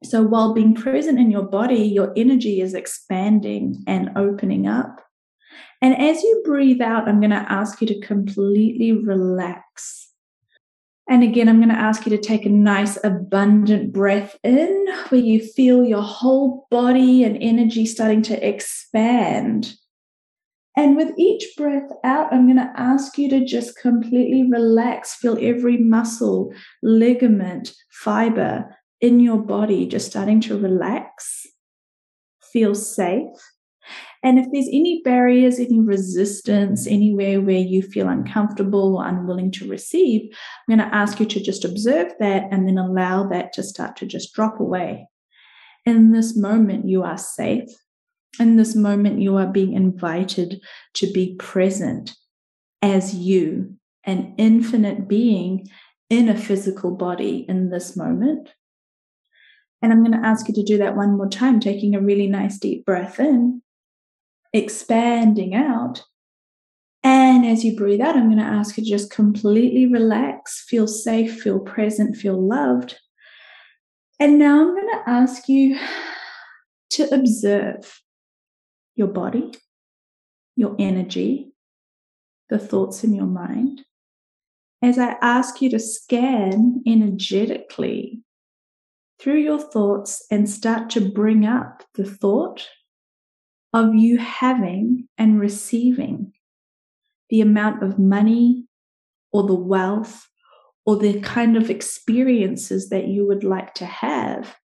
So 0.05 0.23
while 0.23 0.55
being 0.55 0.75
present 0.75 1.19
in 1.19 1.31
your 1.31 1.45
body, 1.45 1.83
your 1.83 2.13
energy 2.17 2.61
is 2.61 2.75
expanding 2.75 3.85
and 3.87 4.11
opening 4.17 4.67
up. 4.67 5.01
And 5.81 5.97
as 6.01 6.23
you 6.23 6.43
breathe 6.45 6.81
out, 6.81 7.09
I'm 7.09 7.21
going 7.21 7.31
to 7.31 7.53
ask 7.53 7.81
you 7.81 7.87
to 7.89 8.01
completely 8.01 8.93
relax. 8.93 10.09
And 11.09 11.23
again, 11.23 11.49
I'm 11.49 11.59
going 11.59 11.69
to 11.69 11.75
ask 11.75 12.07
you 12.07 12.17
to 12.17 12.23
take 12.23 12.47
a 12.47 12.51
nice, 12.51 12.97
abundant 13.05 13.93
breath 13.93 14.37
in 14.45 14.87
where 15.09 15.21
you 15.21 15.41
feel 15.41 15.85
your 15.85 16.03
whole 16.03 16.67
body 16.71 17.25
and 17.25 17.37
energy 17.41 17.85
starting 17.87 18.23
to 18.23 18.49
expand. 18.49 19.75
And 20.77 20.97
with 20.97 21.11
each 21.19 21.45
breath 21.57 21.91
out, 22.03 22.33
I'm 22.33 22.47
going 22.47 22.57
to 22.57 22.73
ask 22.77 23.19
you 23.19 23.29
to 23.31 23.45
just 23.45 23.79
completely 23.79 24.49
relax, 24.51 25.15
feel 25.15 25.37
every 25.41 25.77
muscle, 25.77 26.53
ligament, 26.83 27.75
fiber 27.91 28.75
in 29.01 29.21
your 29.21 29.39
body 29.39 29.87
just 29.87 30.07
starting 30.07 30.41
to 30.41 30.59
relax, 30.59 31.47
feel 32.53 32.75
safe. 32.75 33.29
And 34.23 34.39
if 34.39 34.47
there's 34.53 34.69
any 34.69 35.03
barriers, 35.05 35.59
any 35.59 35.81
resistance, 35.81 36.87
anywhere 36.87 37.41
where 37.41 37.59
you 37.59 37.83
feel 37.83 38.09
uncomfortable 38.09 38.97
or 38.97 39.07
unwilling 39.07 39.51
to 39.53 39.69
receive, 39.69 40.31
I'm 40.33 40.77
going 40.77 40.89
to 40.89 40.95
ask 40.95 41.19
you 41.19 41.27
to 41.27 41.41
just 41.41 41.65
observe 41.65 42.13
that 42.21 42.45
and 42.51 42.67
then 42.67 42.79
allow 42.79 43.29
that 43.29 43.53
to 43.55 43.63
start 43.65 43.97
to 43.97 44.07
just 44.07 44.33
drop 44.33 44.61
away. 44.61 45.09
In 45.85 46.13
this 46.13 46.37
moment, 46.37 46.89
you 46.89 47.03
are 47.03 47.19
safe 47.19 47.69
in 48.39 48.57
this 48.57 48.75
moment, 48.75 49.21
you 49.21 49.37
are 49.37 49.47
being 49.47 49.75
invited 49.75 50.61
to 50.95 51.11
be 51.13 51.35
present 51.39 52.15
as 52.81 53.15
you, 53.15 53.77
an 54.05 54.35
infinite 54.39 55.09
being 55.09 55.69
in 56.11 56.29
a 56.29 56.37
physical 56.37 56.91
body 56.91 57.47
in 57.49 57.71
this 57.71 57.97
moment. 57.97 58.51
And 59.81 59.93
I'm 59.93 60.05
going 60.05 60.21
to 60.21 60.27
ask 60.27 60.49
you 60.49 60.55
to 60.55 60.63
do 60.63 60.79
that 60.79 60.97
one 60.97 61.17
more 61.17 61.29
time, 61.29 61.59
taking 61.59 61.95
a 61.95 62.01
really 62.01 62.27
nice 62.27 62.59
deep 62.59 62.85
breath 62.85 63.19
in, 63.19 63.63
expanding 64.53 65.55
out. 65.55 66.03
And 67.03 67.45
as 67.45 67.65
you 67.65 67.77
breathe 67.77 68.01
out, 68.01 68.17
I'm 68.17 68.27
going 68.27 68.39
to 68.39 68.45
ask 68.45 68.77
you 68.77 68.85
to 68.85 68.91
just 68.91 69.11
completely 69.11 69.87
relax, 69.87 70.65
feel 70.69 70.87
safe, 70.87 71.43
feel 71.43 71.59
present, 71.59 72.17
feel 72.17 72.41
loved. 72.41 72.99
And 74.21 74.39
now 74.39 74.61
I'm 74.61 74.75
going 74.75 74.89
to 74.89 75.11
ask 75.11 75.49
you 75.49 75.79
to 76.91 77.13
observe 77.13 78.01
your 78.95 79.09
body, 79.09 79.53
your 80.57 80.77
energy, 80.79 81.53
the 82.49 82.59
thoughts 82.59 83.05
in 83.05 83.15
your 83.15 83.27
mind. 83.27 83.83
As 84.83 84.99
I 84.99 85.17
ask 85.23 85.63
you 85.63 85.71
to 85.71 85.79
scan 85.79 86.83
energetically 86.87 88.21
through 89.21 89.39
your 89.39 89.61
thoughts 89.61 90.27
and 90.31 90.51
start 90.51 90.91
to 90.91 91.01
bring 91.01 91.47
up 91.47 91.85
the 91.95 92.05
thought 92.05 92.69
of 93.73 93.95
you 93.95 94.19
having 94.19 95.09
and 95.17 95.41
receiving 95.41 96.33
the 97.31 97.41
amount 97.41 97.83
of 97.83 97.99
money 97.99 98.67
or 99.33 99.47
the 99.47 99.55
wealth 99.55 100.29
or 100.85 100.97
the 100.97 101.21
kind 101.21 101.57
of 101.57 101.71
experiences 101.71 102.91
that 102.91 103.07
you 103.07 103.27
would 103.27 103.45
like 103.45 103.73
to 103.75 103.87
have 103.87 104.57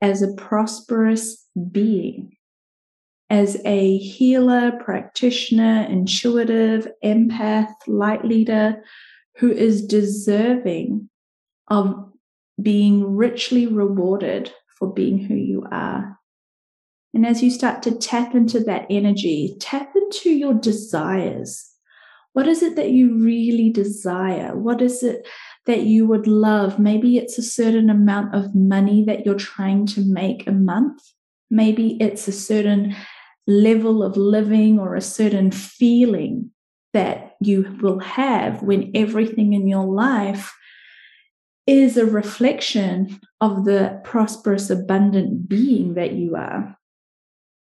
as 0.00 0.22
a 0.22 0.32
prosperous 0.34 1.46
being 1.72 2.37
as 3.30 3.60
a 3.64 3.98
healer, 3.98 4.72
practitioner, 4.82 5.86
intuitive, 5.88 6.88
empath, 7.04 7.72
light 7.86 8.24
leader 8.24 8.82
who 9.36 9.52
is 9.52 9.86
deserving 9.86 11.08
of 11.68 11.94
being 12.60 13.16
richly 13.16 13.66
rewarded 13.66 14.52
for 14.78 14.92
being 14.92 15.18
who 15.18 15.34
you 15.34 15.64
are. 15.70 16.18
And 17.14 17.26
as 17.26 17.42
you 17.42 17.50
start 17.50 17.82
to 17.82 17.96
tap 17.96 18.34
into 18.34 18.60
that 18.60 18.86
energy, 18.90 19.56
tap 19.60 19.92
into 19.94 20.30
your 20.30 20.54
desires. 20.54 21.70
What 22.32 22.46
is 22.46 22.62
it 22.62 22.76
that 22.76 22.90
you 22.90 23.18
really 23.18 23.70
desire? 23.70 24.56
What 24.56 24.80
is 24.80 25.02
it 25.02 25.26
that 25.66 25.82
you 25.82 26.06
would 26.06 26.26
love? 26.26 26.78
Maybe 26.78 27.16
it's 27.16 27.38
a 27.38 27.42
certain 27.42 27.90
amount 27.90 28.34
of 28.34 28.54
money 28.54 29.04
that 29.04 29.26
you're 29.26 29.34
trying 29.34 29.86
to 29.86 30.00
make 30.00 30.46
a 30.46 30.52
month. 30.52 31.02
Maybe 31.50 31.96
it's 32.00 32.28
a 32.28 32.32
certain 32.32 32.94
level 33.48 34.02
of 34.02 34.16
living 34.16 34.78
or 34.78 34.94
a 34.94 35.00
certain 35.00 35.50
feeling 35.50 36.50
that 36.92 37.34
you 37.40 37.76
will 37.80 37.98
have 37.98 38.62
when 38.62 38.90
everything 38.94 39.54
in 39.54 39.66
your 39.66 39.86
life 39.86 40.54
is 41.66 41.96
a 41.96 42.06
reflection 42.06 43.18
of 43.40 43.64
the 43.64 44.00
prosperous, 44.04 44.70
abundant 44.70 45.48
being 45.48 45.94
that 45.94 46.12
you 46.12 46.36
are. 46.36 46.76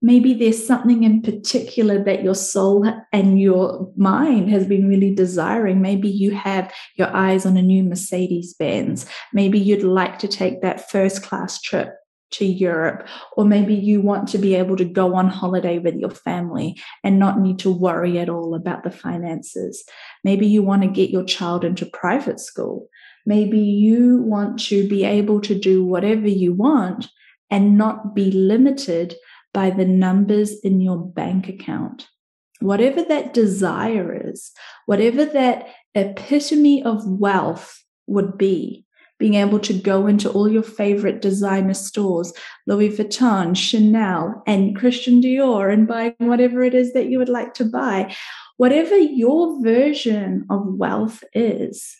Maybe 0.03 0.35
there's 0.35 0.67
something 0.67 1.03
in 1.03 1.23
particular 1.23 2.03
that 2.05 2.23
your 2.23 2.35
soul 2.35 2.87
and 3.13 3.41
your 3.41 3.91
mind 3.97 4.51
has 4.51 4.67
been 4.67 4.89
really 4.89 5.15
desiring. 5.15 5.81
Maybe 5.81 6.09
you 6.09 6.33
have 6.35 6.73
your 6.97 7.15
eyes 7.15 7.47
on 7.47 7.57
a 7.57 7.63
new 7.63 7.83
Mercedes 7.83 8.55
Benz. 8.55 9.07
Maybe 9.33 9.59
you'd 9.59 9.83
like 9.83 10.19
to 10.21 10.29
take 10.29 10.61
that 10.61 10.91
first 10.91 11.23
class 11.23 11.61
trip 11.61 11.95
to 12.33 12.45
Europe, 12.45 13.07
or 13.37 13.45
maybe 13.45 13.75
you 13.75 14.01
want 14.01 14.29
to 14.29 14.39
be 14.39 14.55
able 14.55 14.77
to 14.77 14.85
go 14.85 15.15
on 15.15 15.29
holiday 15.29 15.79
with 15.79 15.95
your 15.95 16.11
family 16.11 16.81
and 17.05 17.19
not 17.19 17.41
need 17.41 17.59
to 17.61 17.71
worry 17.71 18.19
at 18.19 18.29
all 18.29 18.55
about 18.55 18.83
the 18.85 18.91
finances. 18.91 19.85
Maybe 20.25 20.47
you 20.47 20.63
want 20.63 20.83
to 20.83 20.89
get 20.89 21.11
your 21.11 21.25
child 21.25 21.65
into 21.65 21.87
private 21.87 22.41
school. 22.41 22.89
Maybe 23.25 23.59
you 23.59 24.23
want 24.23 24.59
to 24.67 24.89
be 24.89 25.05
able 25.05 25.41
to 25.43 25.59
do 25.59 25.85
whatever 25.85 26.29
you 26.29 26.53
want 26.53 27.09
and 27.51 27.79
not 27.79 28.15
be 28.15 28.31
limited 28.31 29.15
by 29.53 29.71
the 29.71 29.85
numbers 29.85 30.61
in 30.61 30.81
your 30.81 30.99
bank 30.99 31.49
account. 31.49 32.09
Whatever 32.61 33.03
that 33.05 33.35
desire 33.35 34.29
is, 34.31 34.53
whatever 34.87 35.25
that 35.25 35.67
epitome 35.95 36.83
of 36.83 37.07
wealth 37.07 37.83
would 38.07 38.39
be, 38.39 38.86
being 39.19 39.35
able 39.35 39.59
to 39.61 39.73
go 39.73 40.07
into 40.07 40.31
all 40.31 40.49
your 40.49 40.63
favorite 40.63 41.23
designer 41.23 41.75
stores, 41.75 42.33
Louis 42.67 42.91
Vuitton, 42.91 43.57
Chanel, 43.57 44.43
and 44.47 44.77
Christian 44.77 45.21
Dior, 45.21 45.73
and 45.73 45.89
buying 45.89 46.15
whatever 46.19 46.63
it 46.63 46.75
is 46.75 46.93
that 46.93 47.09
you 47.09 47.19
would 47.19 47.29
like 47.29 47.55
to 47.55 47.65
buy. 47.65 48.15
Whatever 48.57 48.97
your 48.97 49.63
version 49.63 50.45
of 50.51 50.63
wealth 50.67 51.23
is, 51.33 51.97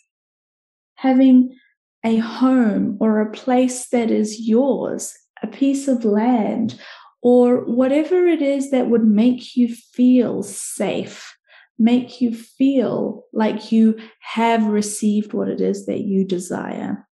having 0.95 1.55
a 2.03 2.17
home 2.17 2.97
or 2.99 3.21
a 3.21 3.31
place 3.31 3.89
that 3.89 4.11
is 4.11 4.47
yours, 4.47 5.15
a 5.41 5.47
piece 5.47 5.87
of 5.87 6.05
land, 6.05 6.79
or 7.21 7.65
whatever 7.65 8.27
it 8.27 8.41
is 8.41 8.71
that 8.71 8.89
would 8.89 9.03
make 9.03 9.55
you 9.55 9.73
feel 9.75 10.43
safe 10.43 11.37
make 11.79 12.21
you 12.21 12.35
feel 12.35 13.25
like 13.33 13.71
you 13.71 13.97
have 14.19 14.65
received 14.65 15.33
what 15.33 15.47
it 15.47 15.61
is 15.61 15.85
that 15.85 16.01
you 16.01 16.25
desire. 16.25 17.06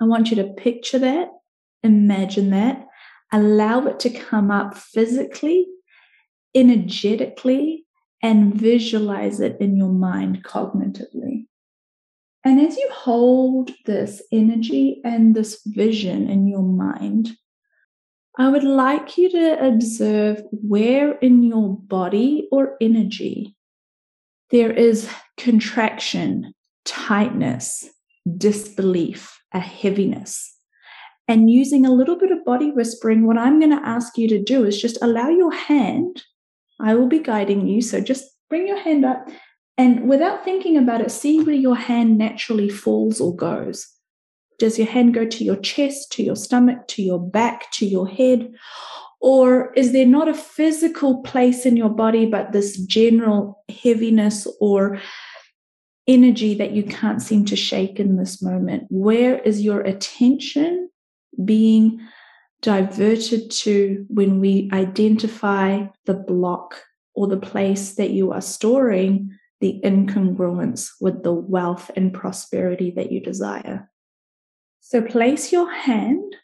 I 0.00 0.04
want 0.04 0.30
you 0.30 0.36
to 0.36 0.44
picture 0.44 0.98
that, 0.98 1.28
imagine 1.82 2.50
that, 2.50 2.86
allow 3.32 3.86
it 3.86 3.98
to 4.00 4.10
come 4.10 4.50
up 4.50 4.76
physically, 4.76 5.66
energetically, 6.54 7.84
and 8.22 8.54
visualize 8.54 9.40
it 9.40 9.56
in 9.60 9.76
your 9.76 9.92
mind 9.92 10.44
cognitively. 10.44 11.46
And 12.44 12.60
as 12.60 12.76
you 12.76 12.88
hold 12.92 13.72
this 13.86 14.22
energy 14.32 15.00
and 15.04 15.34
this 15.34 15.60
vision 15.66 16.30
in 16.30 16.46
your 16.46 16.62
mind, 16.62 17.36
I 18.38 18.48
would 18.48 18.64
like 18.64 19.16
you 19.16 19.30
to 19.30 19.66
observe 19.66 20.42
where 20.52 21.12
in 21.18 21.42
your 21.42 21.76
body 21.76 22.48
or 22.52 22.76
energy 22.80 23.56
there 24.50 24.72
is 24.72 25.08
contraction, 25.36 26.52
tightness, 26.84 27.88
disbelief, 28.36 29.40
a 29.56 29.60
heaviness. 29.60 30.54
And 31.28 31.50
using 31.50 31.84
a 31.84 31.92
little 31.92 32.16
bit 32.16 32.30
of 32.30 32.44
body 32.44 32.70
whispering, 32.70 33.26
what 33.26 33.38
I'm 33.38 33.58
going 33.58 33.76
to 33.76 33.88
ask 33.88 34.16
you 34.16 34.28
to 34.28 34.42
do 34.42 34.64
is 34.64 34.80
just 34.80 34.98
allow 35.02 35.28
your 35.28 35.52
hand, 35.52 36.22
I 36.80 36.94
will 36.94 37.08
be 37.08 37.18
guiding 37.18 37.66
you. 37.66 37.82
So 37.82 38.00
just 38.00 38.24
bring 38.48 38.68
your 38.68 38.78
hand 38.78 39.04
up 39.04 39.26
and 39.78 40.08
without 40.08 40.44
thinking 40.44 40.76
about 40.76 41.00
it, 41.00 41.10
see 41.10 41.40
where 41.40 41.54
your 41.54 41.76
hand 41.76 42.16
naturally 42.16 42.68
falls 42.68 43.20
or 43.20 43.34
goes. 43.34 43.86
Does 44.58 44.78
your 44.78 44.88
hand 44.88 45.12
go 45.12 45.26
to 45.26 45.44
your 45.44 45.56
chest, 45.56 46.12
to 46.12 46.22
your 46.22 46.36
stomach, 46.36 46.88
to 46.88 47.02
your 47.02 47.20
back, 47.20 47.70
to 47.72 47.86
your 47.86 48.08
head? 48.08 48.50
Or 49.20 49.72
is 49.74 49.92
there 49.92 50.06
not 50.06 50.28
a 50.28 50.34
physical 50.34 51.22
place 51.22 51.66
in 51.66 51.76
your 51.76 51.90
body, 51.90 52.24
but 52.24 52.52
this 52.52 52.78
general 52.78 53.62
heaviness 53.68 54.46
or 54.60 54.98
energy 56.08 56.54
that 56.54 56.72
you 56.72 56.82
can't 56.82 57.20
seem 57.20 57.44
to 57.46 57.56
shake 57.56 57.98
in 57.98 58.16
this 58.16 58.40
moment? 58.42 58.86
Where 58.88 59.38
is 59.38 59.62
your 59.62 59.80
attention 59.80 60.90
being 61.44 62.00
diverted 62.62 63.50
to 63.50 64.06
when 64.08 64.40
we 64.40 64.70
identify 64.72 65.86
the 66.04 66.14
block 66.14 66.82
or 67.14 67.26
the 67.26 67.36
place 67.36 67.94
that 67.94 68.10
you 68.10 68.32
are 68.32 68.40
storing 68.40 69.30
the 69.60 69.80
incongruence 69.84 70.90
with 71.00 71.22
the 71.22 71.32
wealth 71.32 71.90
and 71.96 72.12
prosperity 72.12 72.92
that 72.92 73.10
you 73.10 73.20
desire? 73.20 73.90
So 74.80 75.02
place 75.02 75.50
your 75.50 75.70
hand, 75.72 76.36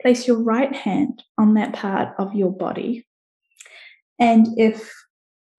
place 0.00 0.26
your 0.26 0.42
right 0.42 0.74
hand 0.74 1.22
on 1.36 1.54
that 1.54 1.74
part 1.74 2.14
of 2.18 2.34
your 2.34 2.50
body. 2.50 3.06
And 4.18 4.58
if 4.58 4.92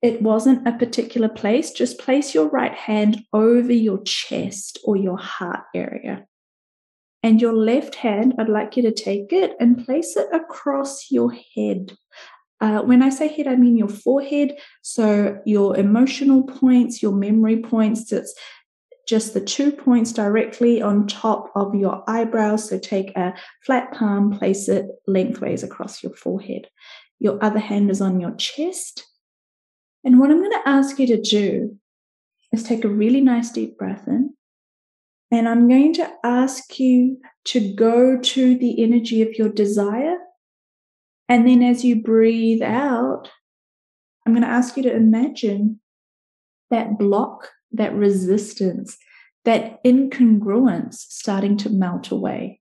it 0.01 0.21
wasn't 0.21 0.67
a 0.67 0.77
particular 0.77 1.27
place, 1.27 1.71
just 1.71 1.99
place 1.99 2.33
your 2.33 2.47
right 2.49 2.73
hand 2.73 3.23
over 3.33 3.73
your 3.73 4.01
chest 4.03 4.79
or 4.83 4.95
your 4.95 5.17
heart 5.17 5.63
area. 5.75 6.25
And 7.21 7.41
your 7.41 7.53
left 7.53 7.95
hand, 7.95 8.35
I'd 8.39 8.47
like 8.47 8.77
you 8.77 8.83
to 8.83 8.93
take 8.93 9.33
it 9.33 9.57
and 9.59 9.85
place 9.85 10.15
it 10.15 10.27
across 10.33 11.11
your 11.11 11.33
head. 11.55 11.97
Uh, 12.61 12.79
when 12.81 13.01
I 13.01 13.09
say 13.09 13.27
head, 13.27 13.47
I 13.47 13.57
mean 13.57 13.77
your 13.77 13.89
forehead. 13.89 14.57
So 14.81 15.37
your 15.45 15.75
emotional 15.75 16.43
points, 16.43 17.03
your 17.03 17.11
memory 17.11 17.61
points, 17.61 18.09
it's 18.13 18.33
just 19.05 19.33
the 19.33 19.41
two 19.41 19.71
points 19.71 20.13
directly 20.13 20.81
on 20.81 21.07
top 21.07 21.51
of 21.55 21.75
your 21.75 22.03
eyebrows. 22.07 22.69
So 22.69 22.79
take 22.79 23.15
a 23.17 23.33
flat 23.65 23.91
palm, 23.93 24.31
place 24.31 24.69
it 24.69 24.85
lengthways 25.07 25.63
across 25.63 26.01
your 26.01 26.13
forehead. 26.13 26.67
Your 27.19 27.43
other 27.43 27.59
hand 27.59 27.89
is 27.89 27.99
on 27.99 28.21
your 28.21 28.35
chest 28.35 29.08
and 30.03 30.19
what 30.19 30.31
I'm 30.31 30.39
going 30.39 30.51
to 30.51 30.69
ask 30.69 30.99
you 30.99 31.07
to 31.07 31.21
do 31.21 31.77
is 32.51 32.63
take 32.63 32.83
a 32.83 32.89
really 32.89 33.21
nice 33.21 33.51
deep 33.51 33.77
breath 33.77 34.07
in. 34.07 34.33
And 35.31 35.47
I'm 35.47 35.67
going 35.67 35.93
to 35.95 36.09
ask 36.23 36.79
you 36.79 37.17
to 37.45 37.73
go 37.75 38.17
to 38.17 38.57
the 38.57 38.83
energy 38.83 39.21
of 39.21 39.35
your 39.35 39.49
desire. 39.49 40.17
And 41.27 41.47
then 41.47 41.61
as 41.61 41.85
you 41.85 42.01
breathe 42.01 42.63
out, 42.63 43.29
I'm 44.25 44.33
going 44.33 44.43
to 44.43 44.49
ask 44.49 44.75
you 44.75 44.83
to 44.83 44.95
imagine 44.95 45.79
that 46.71 46.97
block, 46.97 47.49
that 47.71 47.93
resistance, 47.93 48.97
that 49.45 49.83
incongruence 49.83 50.95
starting 50.95 51.57
to 51.57 51.69
melt 51.69 52.09
away. 52.09 52.59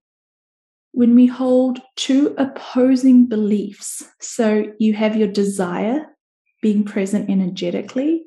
When 0.91 1.15
we 1.15 1.27
hold 1.27 1.79
two 1.95 2.35
opposing 2.37 3.27
beliefs, 3.27 4.03
so 4.19 4.65
you 4.79 4.93
have 4.93 5.15
your 5.15 5.27
desire 5.27 6.05
being 6.61 6.83
present 6.83 7.29
energetically. 7.29 8.23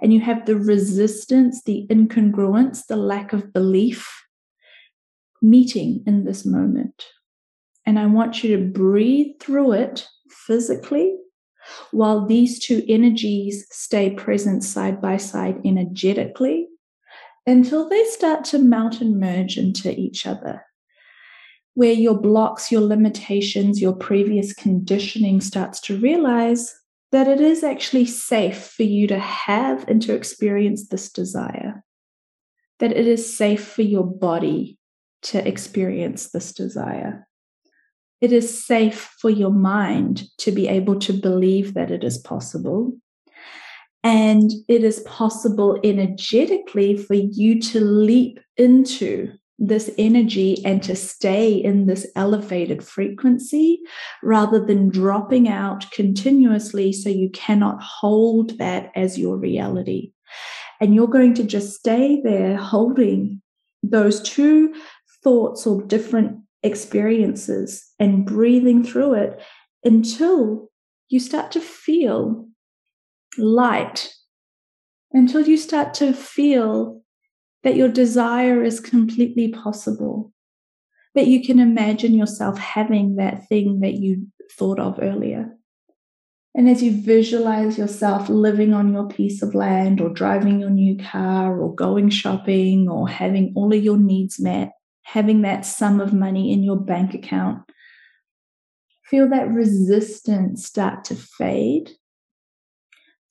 And 0.00 0.12
you 0.12 0.20
have 0.20 0.46
the 0.46 0.56
resistance, 0.56 1.62
the 1.62 1.86
incongruence, 1.90 2.86
the 2.86 2.96
lack 2.96 3.32
of 3.32 3.52
belief 3.52 4.08
meeting 5.40 6.02
in 6.06 6.24
this 6.24 6.44
moment. 6.44 7.06
And 7.84 7.98
I 7.98 8.06
want 8.06 8.42
you 8.42 8.56
to 8.56 8.64
breathe 8.64 9.40
through 9.40 9.72
it 9.72 10.06
physically 10.30 11.16
while 11.90 12.26
these 12.26 12.58
two 12.58 12.84
energies 12.88 13.66
stay 13.70 14.10
present 14.10 14.64
side 14.64 15.00
by 15.00 15.16
side 15.16 15.60
energetically 15.64 16.68
until 17.46 17.88
they 17.88 18.04
start 18.04 18.44
to 18.44 18.58
melt 18.58 19.00
and 19.00 19.18
merge 19.18 19.58
into 19.58 19.98
each 19.98 20.26
other. 20.26 20.64
Where 21.74 21.92
your 21.92 22.20
blocks, 22.20 22.70
your 22.70 22.82
limitations, 22.82 23.80
your 23.80 23.94
previous 23.94 24.52
conditioning 24.52 25.40
starts 25.40 25.80
to 25.82 25.98
realize 25.98 26.74
that 27.12 27.28
it 27.28 27.40
is 27.40 27.62
actually 27.62 28.06
safe 28.06 28.72
for 28.76 28.82
you 28.82 29.06
to 29.06 29.18
have 29.18 29.86
and 29.86 30.00
to 30.02 30.14
experience 30.14 30.88
this 30.88 31.12
desire, 31.12 31.84
that 32.78 32.92
it 32.92 33.06
is 33.06 33.36
safe 33.36 33.64
for 33.64 33.82
your 33.82 34.04
body 34.04 34.78
to 35.20 35.46
experience 35.46 36.30
this 36.30 36.52
desire. 36.52 37.28
It 38.22 38.32
is 38.32 38.64
safe 38.64 39.14
for 39.20 39.30
your 39.30 39.50
mind 39.50 40.24
to 40.38 40.52
be 40.52 40.68
able 40.68 40.98
to 41.00 41.12
believe 41.12 41.74
that 41.74 41.90
it 41.90 42.02
is 42.02 42.18
possible. 42.18 42.92
And 44.02 44.50
it 44.66 44.82
is 44.82 45.00
possible 45.00 45.78
energetically 45.84 46.96
for 46.96 47.14
you 47.14 47.60
to 47.60 47.80
leap 47.80 48.40
into 48.56 49.34
this 49.62 49.90
energy 49.96 50.60
and 50.64 50.82
to 50.82 50.96
stay 50.96 51.52
in 51.52 51.86
this 51.86 52.04
elevated 52.16 52.82
frequency 52.82 53.80
rather 54.20 54.64
than 54.64 54.88
dropping 54.88 55.48
out 55.48 55.88
continuously 55.92 56.92
so 56.92 57.08
you 57.08 57.30
cannot 57.30 57.80
hold 57.80 58.58
that 58.58 58.90
as 58.96 59.16
your 59.16 59.36
reality. 59.36 60.10
And 60.80 60.96
you're 60.96 61.06
going 61.06 61.34
to 61.34 61.44
just 61.44 61.76
stay 61.76 62.20
there 62.22 62.56
holding 62.56 63.40
those 63.84 64.20
two 64.20 64.74
thoughts 65.22 65.64
or 65.64 65.80
different 65.82 66.40
experiences 66.64 67.88
and 68.00 68.26
breathing 68.26 68.82
through 68.82 69.14
it 69.14 69.40
until 69.84 70.70
you 71.08 71.20
start 71.20 71.52
to 71.52 71.60
feel 71.60 72.48
light, 73.38 74.12
until 75.12 75.46
you 75.46 75.56
start 75.56 75.94
to 75.94 76.12
feel 76.12 77.01
that 77.62 77.76
your 77.76 77.88
desire 77.88 78.62
is 78.62 78.80
completely 78.80 79.48
possible, 79.48 80.32
that 81.14 81.26
you 81.26 81.44
can 81.44 81.58
imagine 81.58 82.14
yourself 82.14 82.58
having 82.58 83.16
that 83.16 83.48
thing 83.48 83.80
that 83.80 83.94
you 83.94 84.26
thought 84.52 84.78
of 84.78 84.98
earlier. 85.00 85.56
And 86.54 86.68
as 86.68 86.82
you 86.82 87.00
visualize 87.00 87.78
yourself 87.78 88.28
living 88.28 88.74
on 88.74 88.92
your 88.92 89.08
piece 89.08 89.42
of 89.42 89.54
land 89.54 90.00
or 90.00 90.10
driving 90.10 90.60
your 90.60 90.70
new 90.70 90.98
car 90.98 91.58
or 91.58 91.74
going 91.74 92.10
shopping 92.10 92.90
or 92.90 93.08
having 93.08 93.54
all 93.56 93.72
of 93.72 93.82
your 93.82 93.96
needs 93.96 94.38
met, 94.38 94.72
having 95.02 95.42
that 95.42 95.64
sum 95.64 96.00
of 96.00 96.12
money 96.12 96.52
in 96.52 96.62
your 96.62 96.76
bank 96.76 97.14
account, 97.14 97.62
feel 99.06 99.28
that 99.30 99.48
resistance 99.48 100.66
start 100.66 101.04
to 101.04 101.14
fade. 101.14 101.90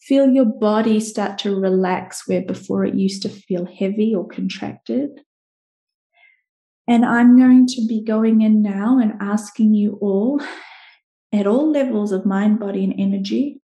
Feel 0.01 0.29
your 0.29 0.45
body 0.45 0.99
start 0.99 1.37
to 1.39 1.55
relax 1.55 2.27
where 2.27 2.41
before 2.41 2.85
it 2.85 2.95
used 2.95 3.21
to 3.21 3.29
feel 3.29 3.65
heavy 3.65 4.15
or 4.15 4.27
contracted. 4.27 5.21
And 6.87 7.05
I'm 7.05 7.37
going 7.37 7.67
to 7.67 7.85
be 7.87 8.03
going 8.03 8.41
in 8.41 8.63
now 8.63 8.97
and 8.99 9.13
asking 9.21 9.75
you 9.75 9.99
all 10.01 10.41
at 11.31 11.45
all 11.45 11.71
levels 11.71 12.11
of 12.11 12.25
mind, 12.25 12.59
body, 12.59 12.83
and 12.83 12.95
energy 12.97 13.61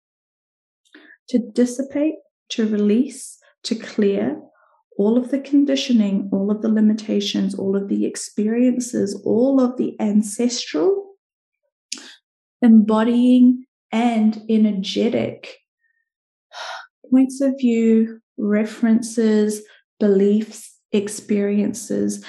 to 1.28 1.40
dissipate, 1.40 2.14
to 2.50 2.68
release, 2.68 3.38
to 3.64 3.74
clear 3.74 4.40
all 4.96 5.18
of 5.18 5.30
the 5.30 5.40
conditioning, 5.40 6.30
all 6.32 6.52
of 6.52 6.62
the 6.62 6.68
limitations, 6.68 7.54
all 7.54 7.76
of 7.76 7.88
the 7.88 8.06
experiences, 8.06 9.20
all 9.24 9.60
of 9.60 9.76
the 9.76 9.96
ancestral, 10.00 11.14
embodying, 12.62 13.64
and 13.90 14.42
energetic 14.48 15.58
points 17.10 17.40
of 17.40 17.54
view, 17.58 18.20
references, 18.36 19.62
beliefs, 19.98 20.76
experiences 20.92 22.24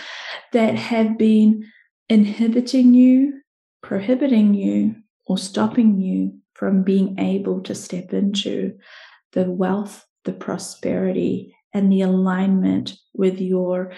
that 0.53 0.75
have 0.75 1.17
been 1.17 1.65
inhibiting 2.09 2.93
you, 2.93 3.41
prohibiting 3.81 4.53
you, 4.53 4.95
or 5.25 5.37
stopping 5.37 5.99
you 6.01 6.33
from 6.53 6.83
being 6.83 7.17
able 7.19 7.61
to 7.61 7.75
step 7.75 8.13
into 8.13 8.77
the 9.33 9.49
wealth, 9.49 10.05
the 10.25 10.33
prosperity, 10.33 11.55
and 11.73 11.91
the 11.91 12.01
alignment 12.01 12.97
with 13.13 13.39
your 13.39 13.93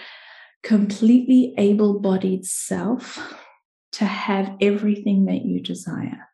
completely 0.62 1.54
able 1.58 1.98
bodied 1.98 2.44
self 2.44 3.34
to 3.92 4.04
have 4.04 4.56
everything 4.60 5.24
that 5.26 5.44
you 5.44 5.60
desire. 5.60 6.28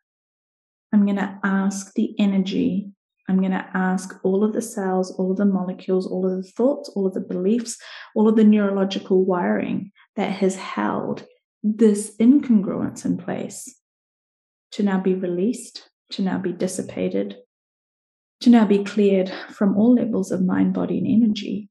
I'm 0.93 1.05
going 1.05 1.17
to 1.17 1.39
ask 1.43 1.93
the 1.93 2.15
energy. 2.19 2.91
I'm 3.29 3.39
going 3.39 3.51
to 3.51 3.69
ask 3.75 4.19
all 4.23 4.43
of 4.43 4.53
the 4.53 4.61
cells, 4.61 5.11
all 5.11 5.31
of 5.31 5.37
the 5.37 5.45
molecules, 5.45 6.07
all 6.07 6.25
of 6.25 6.43
the 6.43 6.49
thoughts, 6.51 6.89
all 6.95 7.05
of 7.05 7.13
the 7.13 7.21
beliefs, 7.21 7.77
all 8.15 8.27
of 8.27 8.35
the 8.35 8.43
neurological 8.43 9.23
wiring 9.23 9.91
that 10.15 10.31
has 10.31 10.55
held 10.55 11.27
this 11.61 12.15
incongruence 12.17 13.05
in 13.05 13.17
place 13.17 13.79
to 14.71 14.81
now 14.81 14.99
be 14.99 15.13
released, 15.13 15.89
to 16.09 16.23
now 16.23 16.39
be 16.39 16.51
dissipated, 16.51 17.35
to 18.41 18.49
now 18.49 18.65
be 18.65 18.83
cleared 18.83 19.31
from 19.49 19.77
all 19.77 19.93
levels 19.93 20.31
of 20.31 20.43
mind, 20.43 20.73
body, 20.73 20.97
and 20.97 21.23
energy. 21.23 21.69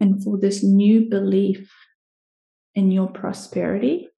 And 0.00 0.24
for 0.24 0.38
this 0.38 0.64
new 0.64 1.10
belief 1.10 1.70
in 2.74 2.90
your 2.90 3.08
prosperity, 3.08 4.08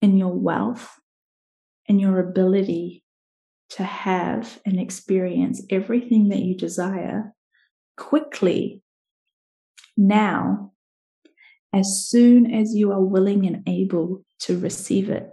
in 0.00 0.16
your 0.16 0.34
wealth, 0.34 1.00
in 1.86 1.98
your 1.98 2.20
ability 2.20 3.02
to 3.70 3.84
have 3.84 4.60
and 4.64 4.80
experience 4.80 5.62
everything 5.70 6.28
that 6.30 6.40
you 6.40 6.56
desire 6.56 7.34
quickly 7.96 8.82
now, 9.96 10.72
as 11.72 12.06
soon 12.08 12.52
as 12.52 12.74
you 12.74 12.92
are 12.92 13.02
willing 13.02 13.46
and 13.46 13.68
able 13.68 14.24
to 14.40 14.58
receive 14.58 15.10
it 15.10 15.28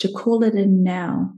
to 0.00 0.08
call 0.12 0.42
it 0.42 0.54
in 0.54 0.82
now. 0.82 1.32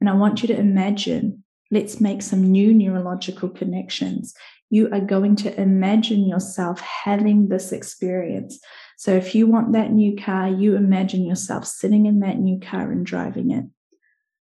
And 0.00 0.08
I 0.08 0.14
want 0.14 0.42
you 0.42 0.48
to 0.48 0.58
imagine, 0.58 1.44
let's 1.70 2.00
make 2.00 2.22
some 2.22 2.50
new 2.50 2.72
neurological 2.72 3.50
connections. 3.50 4.32
You 4.70 4.88
are 4.92 5.00
going 5.00 5.36
to 5.36 5.60
imagine 5.60 6.26
yourself 6.26 6.80
having 6.80 7.48
this 7.48 7.72
experience. 7.72 8.58
So 8.96 9.12
if 9.12 9.34
you 9.34 9.46
want 9.46 9.72
that 9.72 9.92
new 9.92 10.16
car, 10.16 10.48
you 10.48 10.76
imagine 10.76 11.26
yourself 11.26 11.66
sitting 11.66 12.06
in 12.06 12.20
that 12.20 12.38
new 12.38 12.60
car 12.60 12.90
and 12.90 13.04
driving 13.04 13.50
it. 13.50 13.64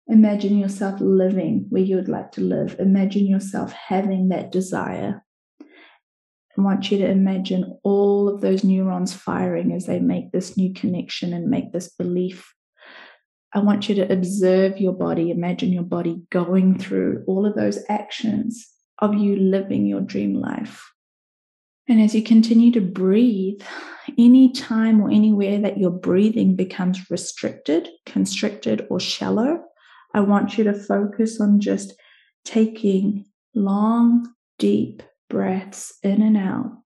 Imagine 0.07 0.57
yourself 0.57 0.99
living 0.99 1.65
where 1.69 1.81
you 1.81 1.95
would 1.95 2.09
like 2.09 2.31
to 2.33 2.41
live. 2.41 2.75
Imagine 2.79 3.25
yourself 3.25 3.71
having 3.71 4.29
that 4.29 4.51
desire. 4.51 5.23
I 5.61 6.61
want 6.61 6.91
you 6.91 6.99
to 6.99 7.09
imagine 7.09 7.79
all 7.83 8.29
of 8.29 8.41
those 8.41 8.63
neurons 8.63 9.13
firing 9.13 9.71
as 9.71 9.85
they 9.85 9.99
make 9.99 10.31
this 10.31 10.55
new 10.55 10.73
connection 10.73 11.33
and 11.33 11.49
make 11.49 11.71
this 11.71 11.89
belief 11.89 12.53
I 13.55 13.59
want 13.59 13.87
you 13.87 13.93
to 13.95 14.11
observe 14.11 14.79
your 14.79 14.93
body, 14.93 15.29
imagine 15.29 15.71
your 15.71 15.83
body 15.83 16.23
going 16.31 16.79
through 16.79 17.23
all 17.27 17.45
of 17.45 17.53
those 17.55 17.77
actions 17.87 18.67
of 18.97 19.13
you 19.13 19.35
living 19.35 19.85
your 19.85 20.01
dream 20.01 20.33
life. 20.33 20.91
And 21.87 22.01
as 22.01 22.15
you 22.15 22.23
continue 22.23 22.71
to 22.71 22.81
breathe, 22.81 23.61
any 24.17 24.51
time 24.53 25.01
or 25.01 25.11
anywhere 25.11 25.59
that 25.59 25.77
your 25.77 25.91
breathing 25.91 26.55
becomes 26.55 27.11
restricted, 27.11 27.89
constricted, 28.07 28.87
or 28.89 28.99
shallow, 28.99 29.63
I 30.13 30.21
want 30.21 30.57
you 30.57 30.63
to 30.65 30.73
focus 30.73 31.41
on 31.41 31.59
just 31.59 31.93
taking 32.45 33.25
long, 33.55 34.27
deep 34.59 35.03
breaths 35.29 35.97
in 36.03 36.21
and 36.21 36.37
out, 36.37 36.77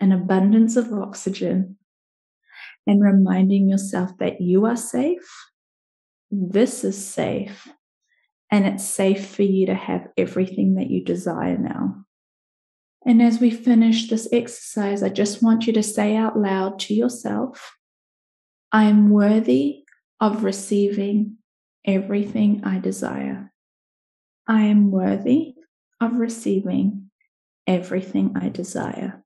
an 0.00 0.12
abundance 0.12 0.76
of 0.76 0.92
oxygen, 0.92 1.76
and 2.86 3.02
reminding 3.02 3.68
yourself 3.68 4.10
that 4.18 4.40
you 4.40 4.66
are 4.66 4.76
safe 4.76 5.28
this 6.36 6.84
is 6.84 7.06
safe 7.06 7.68
and 8.50 8.66
it's 8.66 8.84
safe 8.84 9.26
for 9.26 9.42
you 9.42 9.66
to 9.66 9.74
have 9.74 10.08
everything 10.16 10.74
that 10.74 10.90
you 10.90 11.04
desire 11.04 11.56
now. 11.56 12.04
And 13.06 13.22
as 13.22 13.38
we 13.38 13.50
finish 13.50 14.08
this 14.08 14.28
exercise, 14.32 15.02
I 15.02 15.10
just 15.10 15.42
want 15.42 15.66
you 15.66 15.72
to 15.74 15.82
say 15.82 16.16
out 16.16 16.38
loud 16.38 16.78
to 16.80 16.94
yourself, 16.94 17.76
I 18.72 18.84
am 18.84 19.10
worthy 19.10 19.84
of 20.20 20.44
receiving 20.44 21.36
everything 21.84 22.62
I 22.64 22.78
desire. 22.78 23.52
I 24.46 24.62
am 24.62 24.90
worthy 24.90 25.54
of 26.00 26.16
receiving 26.16 27.10
everything 27.66 28.36
I 28.36 28.48
desire. 28.48 29.22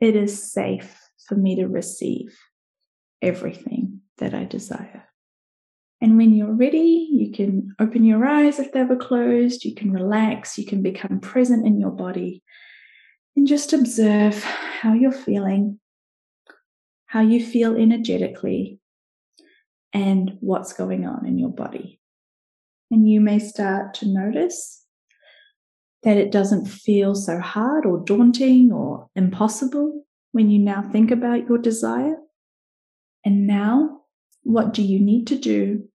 It 0.00 0.16
is 0.16 0.52
safe 0.52 1.00
for 1.26 1.36
me 1.36 1.56
to 1.56 1.66
receive 1.66 2.36
everything 3.22 4.00
that 4.18 4.34
I 4.34 4.44
desire. 4.44 5.04
And 6.00 6.16
when 6.16 6.34
you're 6.34 6.52
ready, 6.52 7.08
you 7.10 7.32
can 7.32 7.74
open 7.80 8.04
your 8.04 8.24
eyes 8.26 8.58
if 8.58 8.72
they 8.72 8.84
were 8.84 8.96
closed, 8.96 9.64
you 9.64 9.74
can 9.74 9.92
relax, 9.92 10.58
you 10.58 10.66
can 10.66 10.82
become 10.82 11.20
present 11.20 11.66
in 11.66 11.80
your 11.80 11.90
body, 11.90 12.42
and 13.34 13.46
just 13.46 13.72
observe 13.72 14.42
how 14.44 14.92
you're 14.92 15.12
feeling, 15.12 15.80
how 17.06 17.20
you 17.20 17.44
feel 17.44 17.76
energetically, 17.76 18.78
and 19.96 20.36
what's 20.40 20.74
going 20.74 21.06
on 21.06 21.24
in 21.24 21.38
your 21.38 21.48
body. 21.48 21.98
And 22.90 23.08
you 23.08 23.18
may 23.18 23.38
start 23.38 23.94
to 23.94 24.06
notice 24.06 24.84
that 26.02 26.18
it 26.18 26.30
doesn't 26.30 26.66
feel 26.66 27.14
so 27.14 27.40
hard 27.40 27.86
or 27.86 28.04
daunting 28.04 28.70
or 28.72 29.08
impossible 29.16 30.04
when 30.32 30.50
you 30.50 30.58
now 30.58 30.82
think 30.92 31.10
about 31.10 31.48
your 31.48 31.56
desire. 31.56 32.16
And 33.24 33.46
now 33.46 34.02
what 34.42 34.74
do 34.74 34.82
you 34.82 35.00
need 35.00 35.28
to 35.28 35.38
do? 35.38 35.88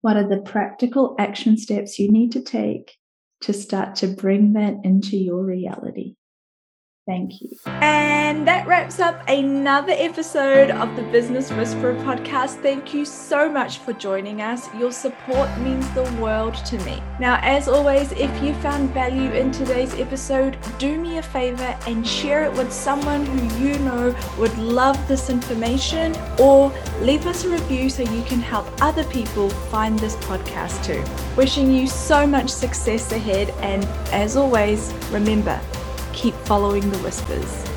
What 0.00 0.16
are 0.16 0.28
the 0.28 0.42
practical 0.42 1.14
action 1.16 1.56
steps 1.56 2.00
you 2.00 2.10
need 2.10 2.32
to 2.32 2.42
take 2.42 2.96
to 3.42 3.52
start 3.52 3.94
to 3.96 4.08
bring 4.08 4.54
that 4.54 4.74
into 4.82 5.16
your 5.16 5.44
reality? 5.44 6.16
Thank 7.06 7.40
you. 7.40 7.56
And 7.66 8.48
that 8.48 8.66
wraps 8.66 8.98
up 8.98 9.22
another 9.28 9.92
episode 9.96 10.72
of 10.72 10.96
the 10.96 11.02
Business 11.04 11.52
Whisperer 11.52 11.94
podcast. 11.94 12.60
Thank 12.62 12.92
you 12.92 13.04
so 13.04 13.48
much 13.48 13.78
for 13.78 13.92
joining 13.92 14.42
us. 14.42 14.68
Your 14.74 14.90
support 14.90 15.48
means 15.60 15.88
the 15.90 16.02
world 16.20 16.56
to 16.66 16.78
me. 16.84 17.00
Now, 17.20 17.38
as 17.42 17.68
always, 17.68 18.10
if 18.10 18.42
you 18.42 18.54
found 18.54 18.90
value 18.90 19.30
in 19.30 19.52
today's 19.52 19.94
episode, 19.94 20.58
do 20.78 21.00
me 21.00 21.18
a 21.18 21.22
favor 21.22 21.78
and 21.86 22.04
share 22.04 22.42
it 22.42 22.52
with 22.54 22.72
someone 22.72 23.24
who 23.24 23.64
you 23.64 23.78
know 23.78 24.12
would 24.36 24.58
love 24.58 24.98
this 25.06 25.30
information 25.30 26.12
or 26.40 26.72
leave 27.02 27.24
us 27.28 27.44
a 27.44 27.48
review 27.48 27.88
so 27.88 28.02
you 28.02 28.22
can 28.24 28.40
help 28.40 28.66
other 28.82 29.04
people 29.04 29.48
find 29.48 29.96
this 30.00 30.16
podcast 30.16 30.84
too. 30.84 31.04
Wishing 31.36 31.70
you 31.70 31.86
so 31.86 32.26
much 32.26 32.50
success 32.50 33.12
ahead. 33.12 33.50
And 33.60 33.84
as 34.12 34.36
always, 34.36 34.92
remember, 35.12 35.60
keep 36.16 36.34
following 36.46 36.90
the 36.90 36.98
whispers. 36.98 37.75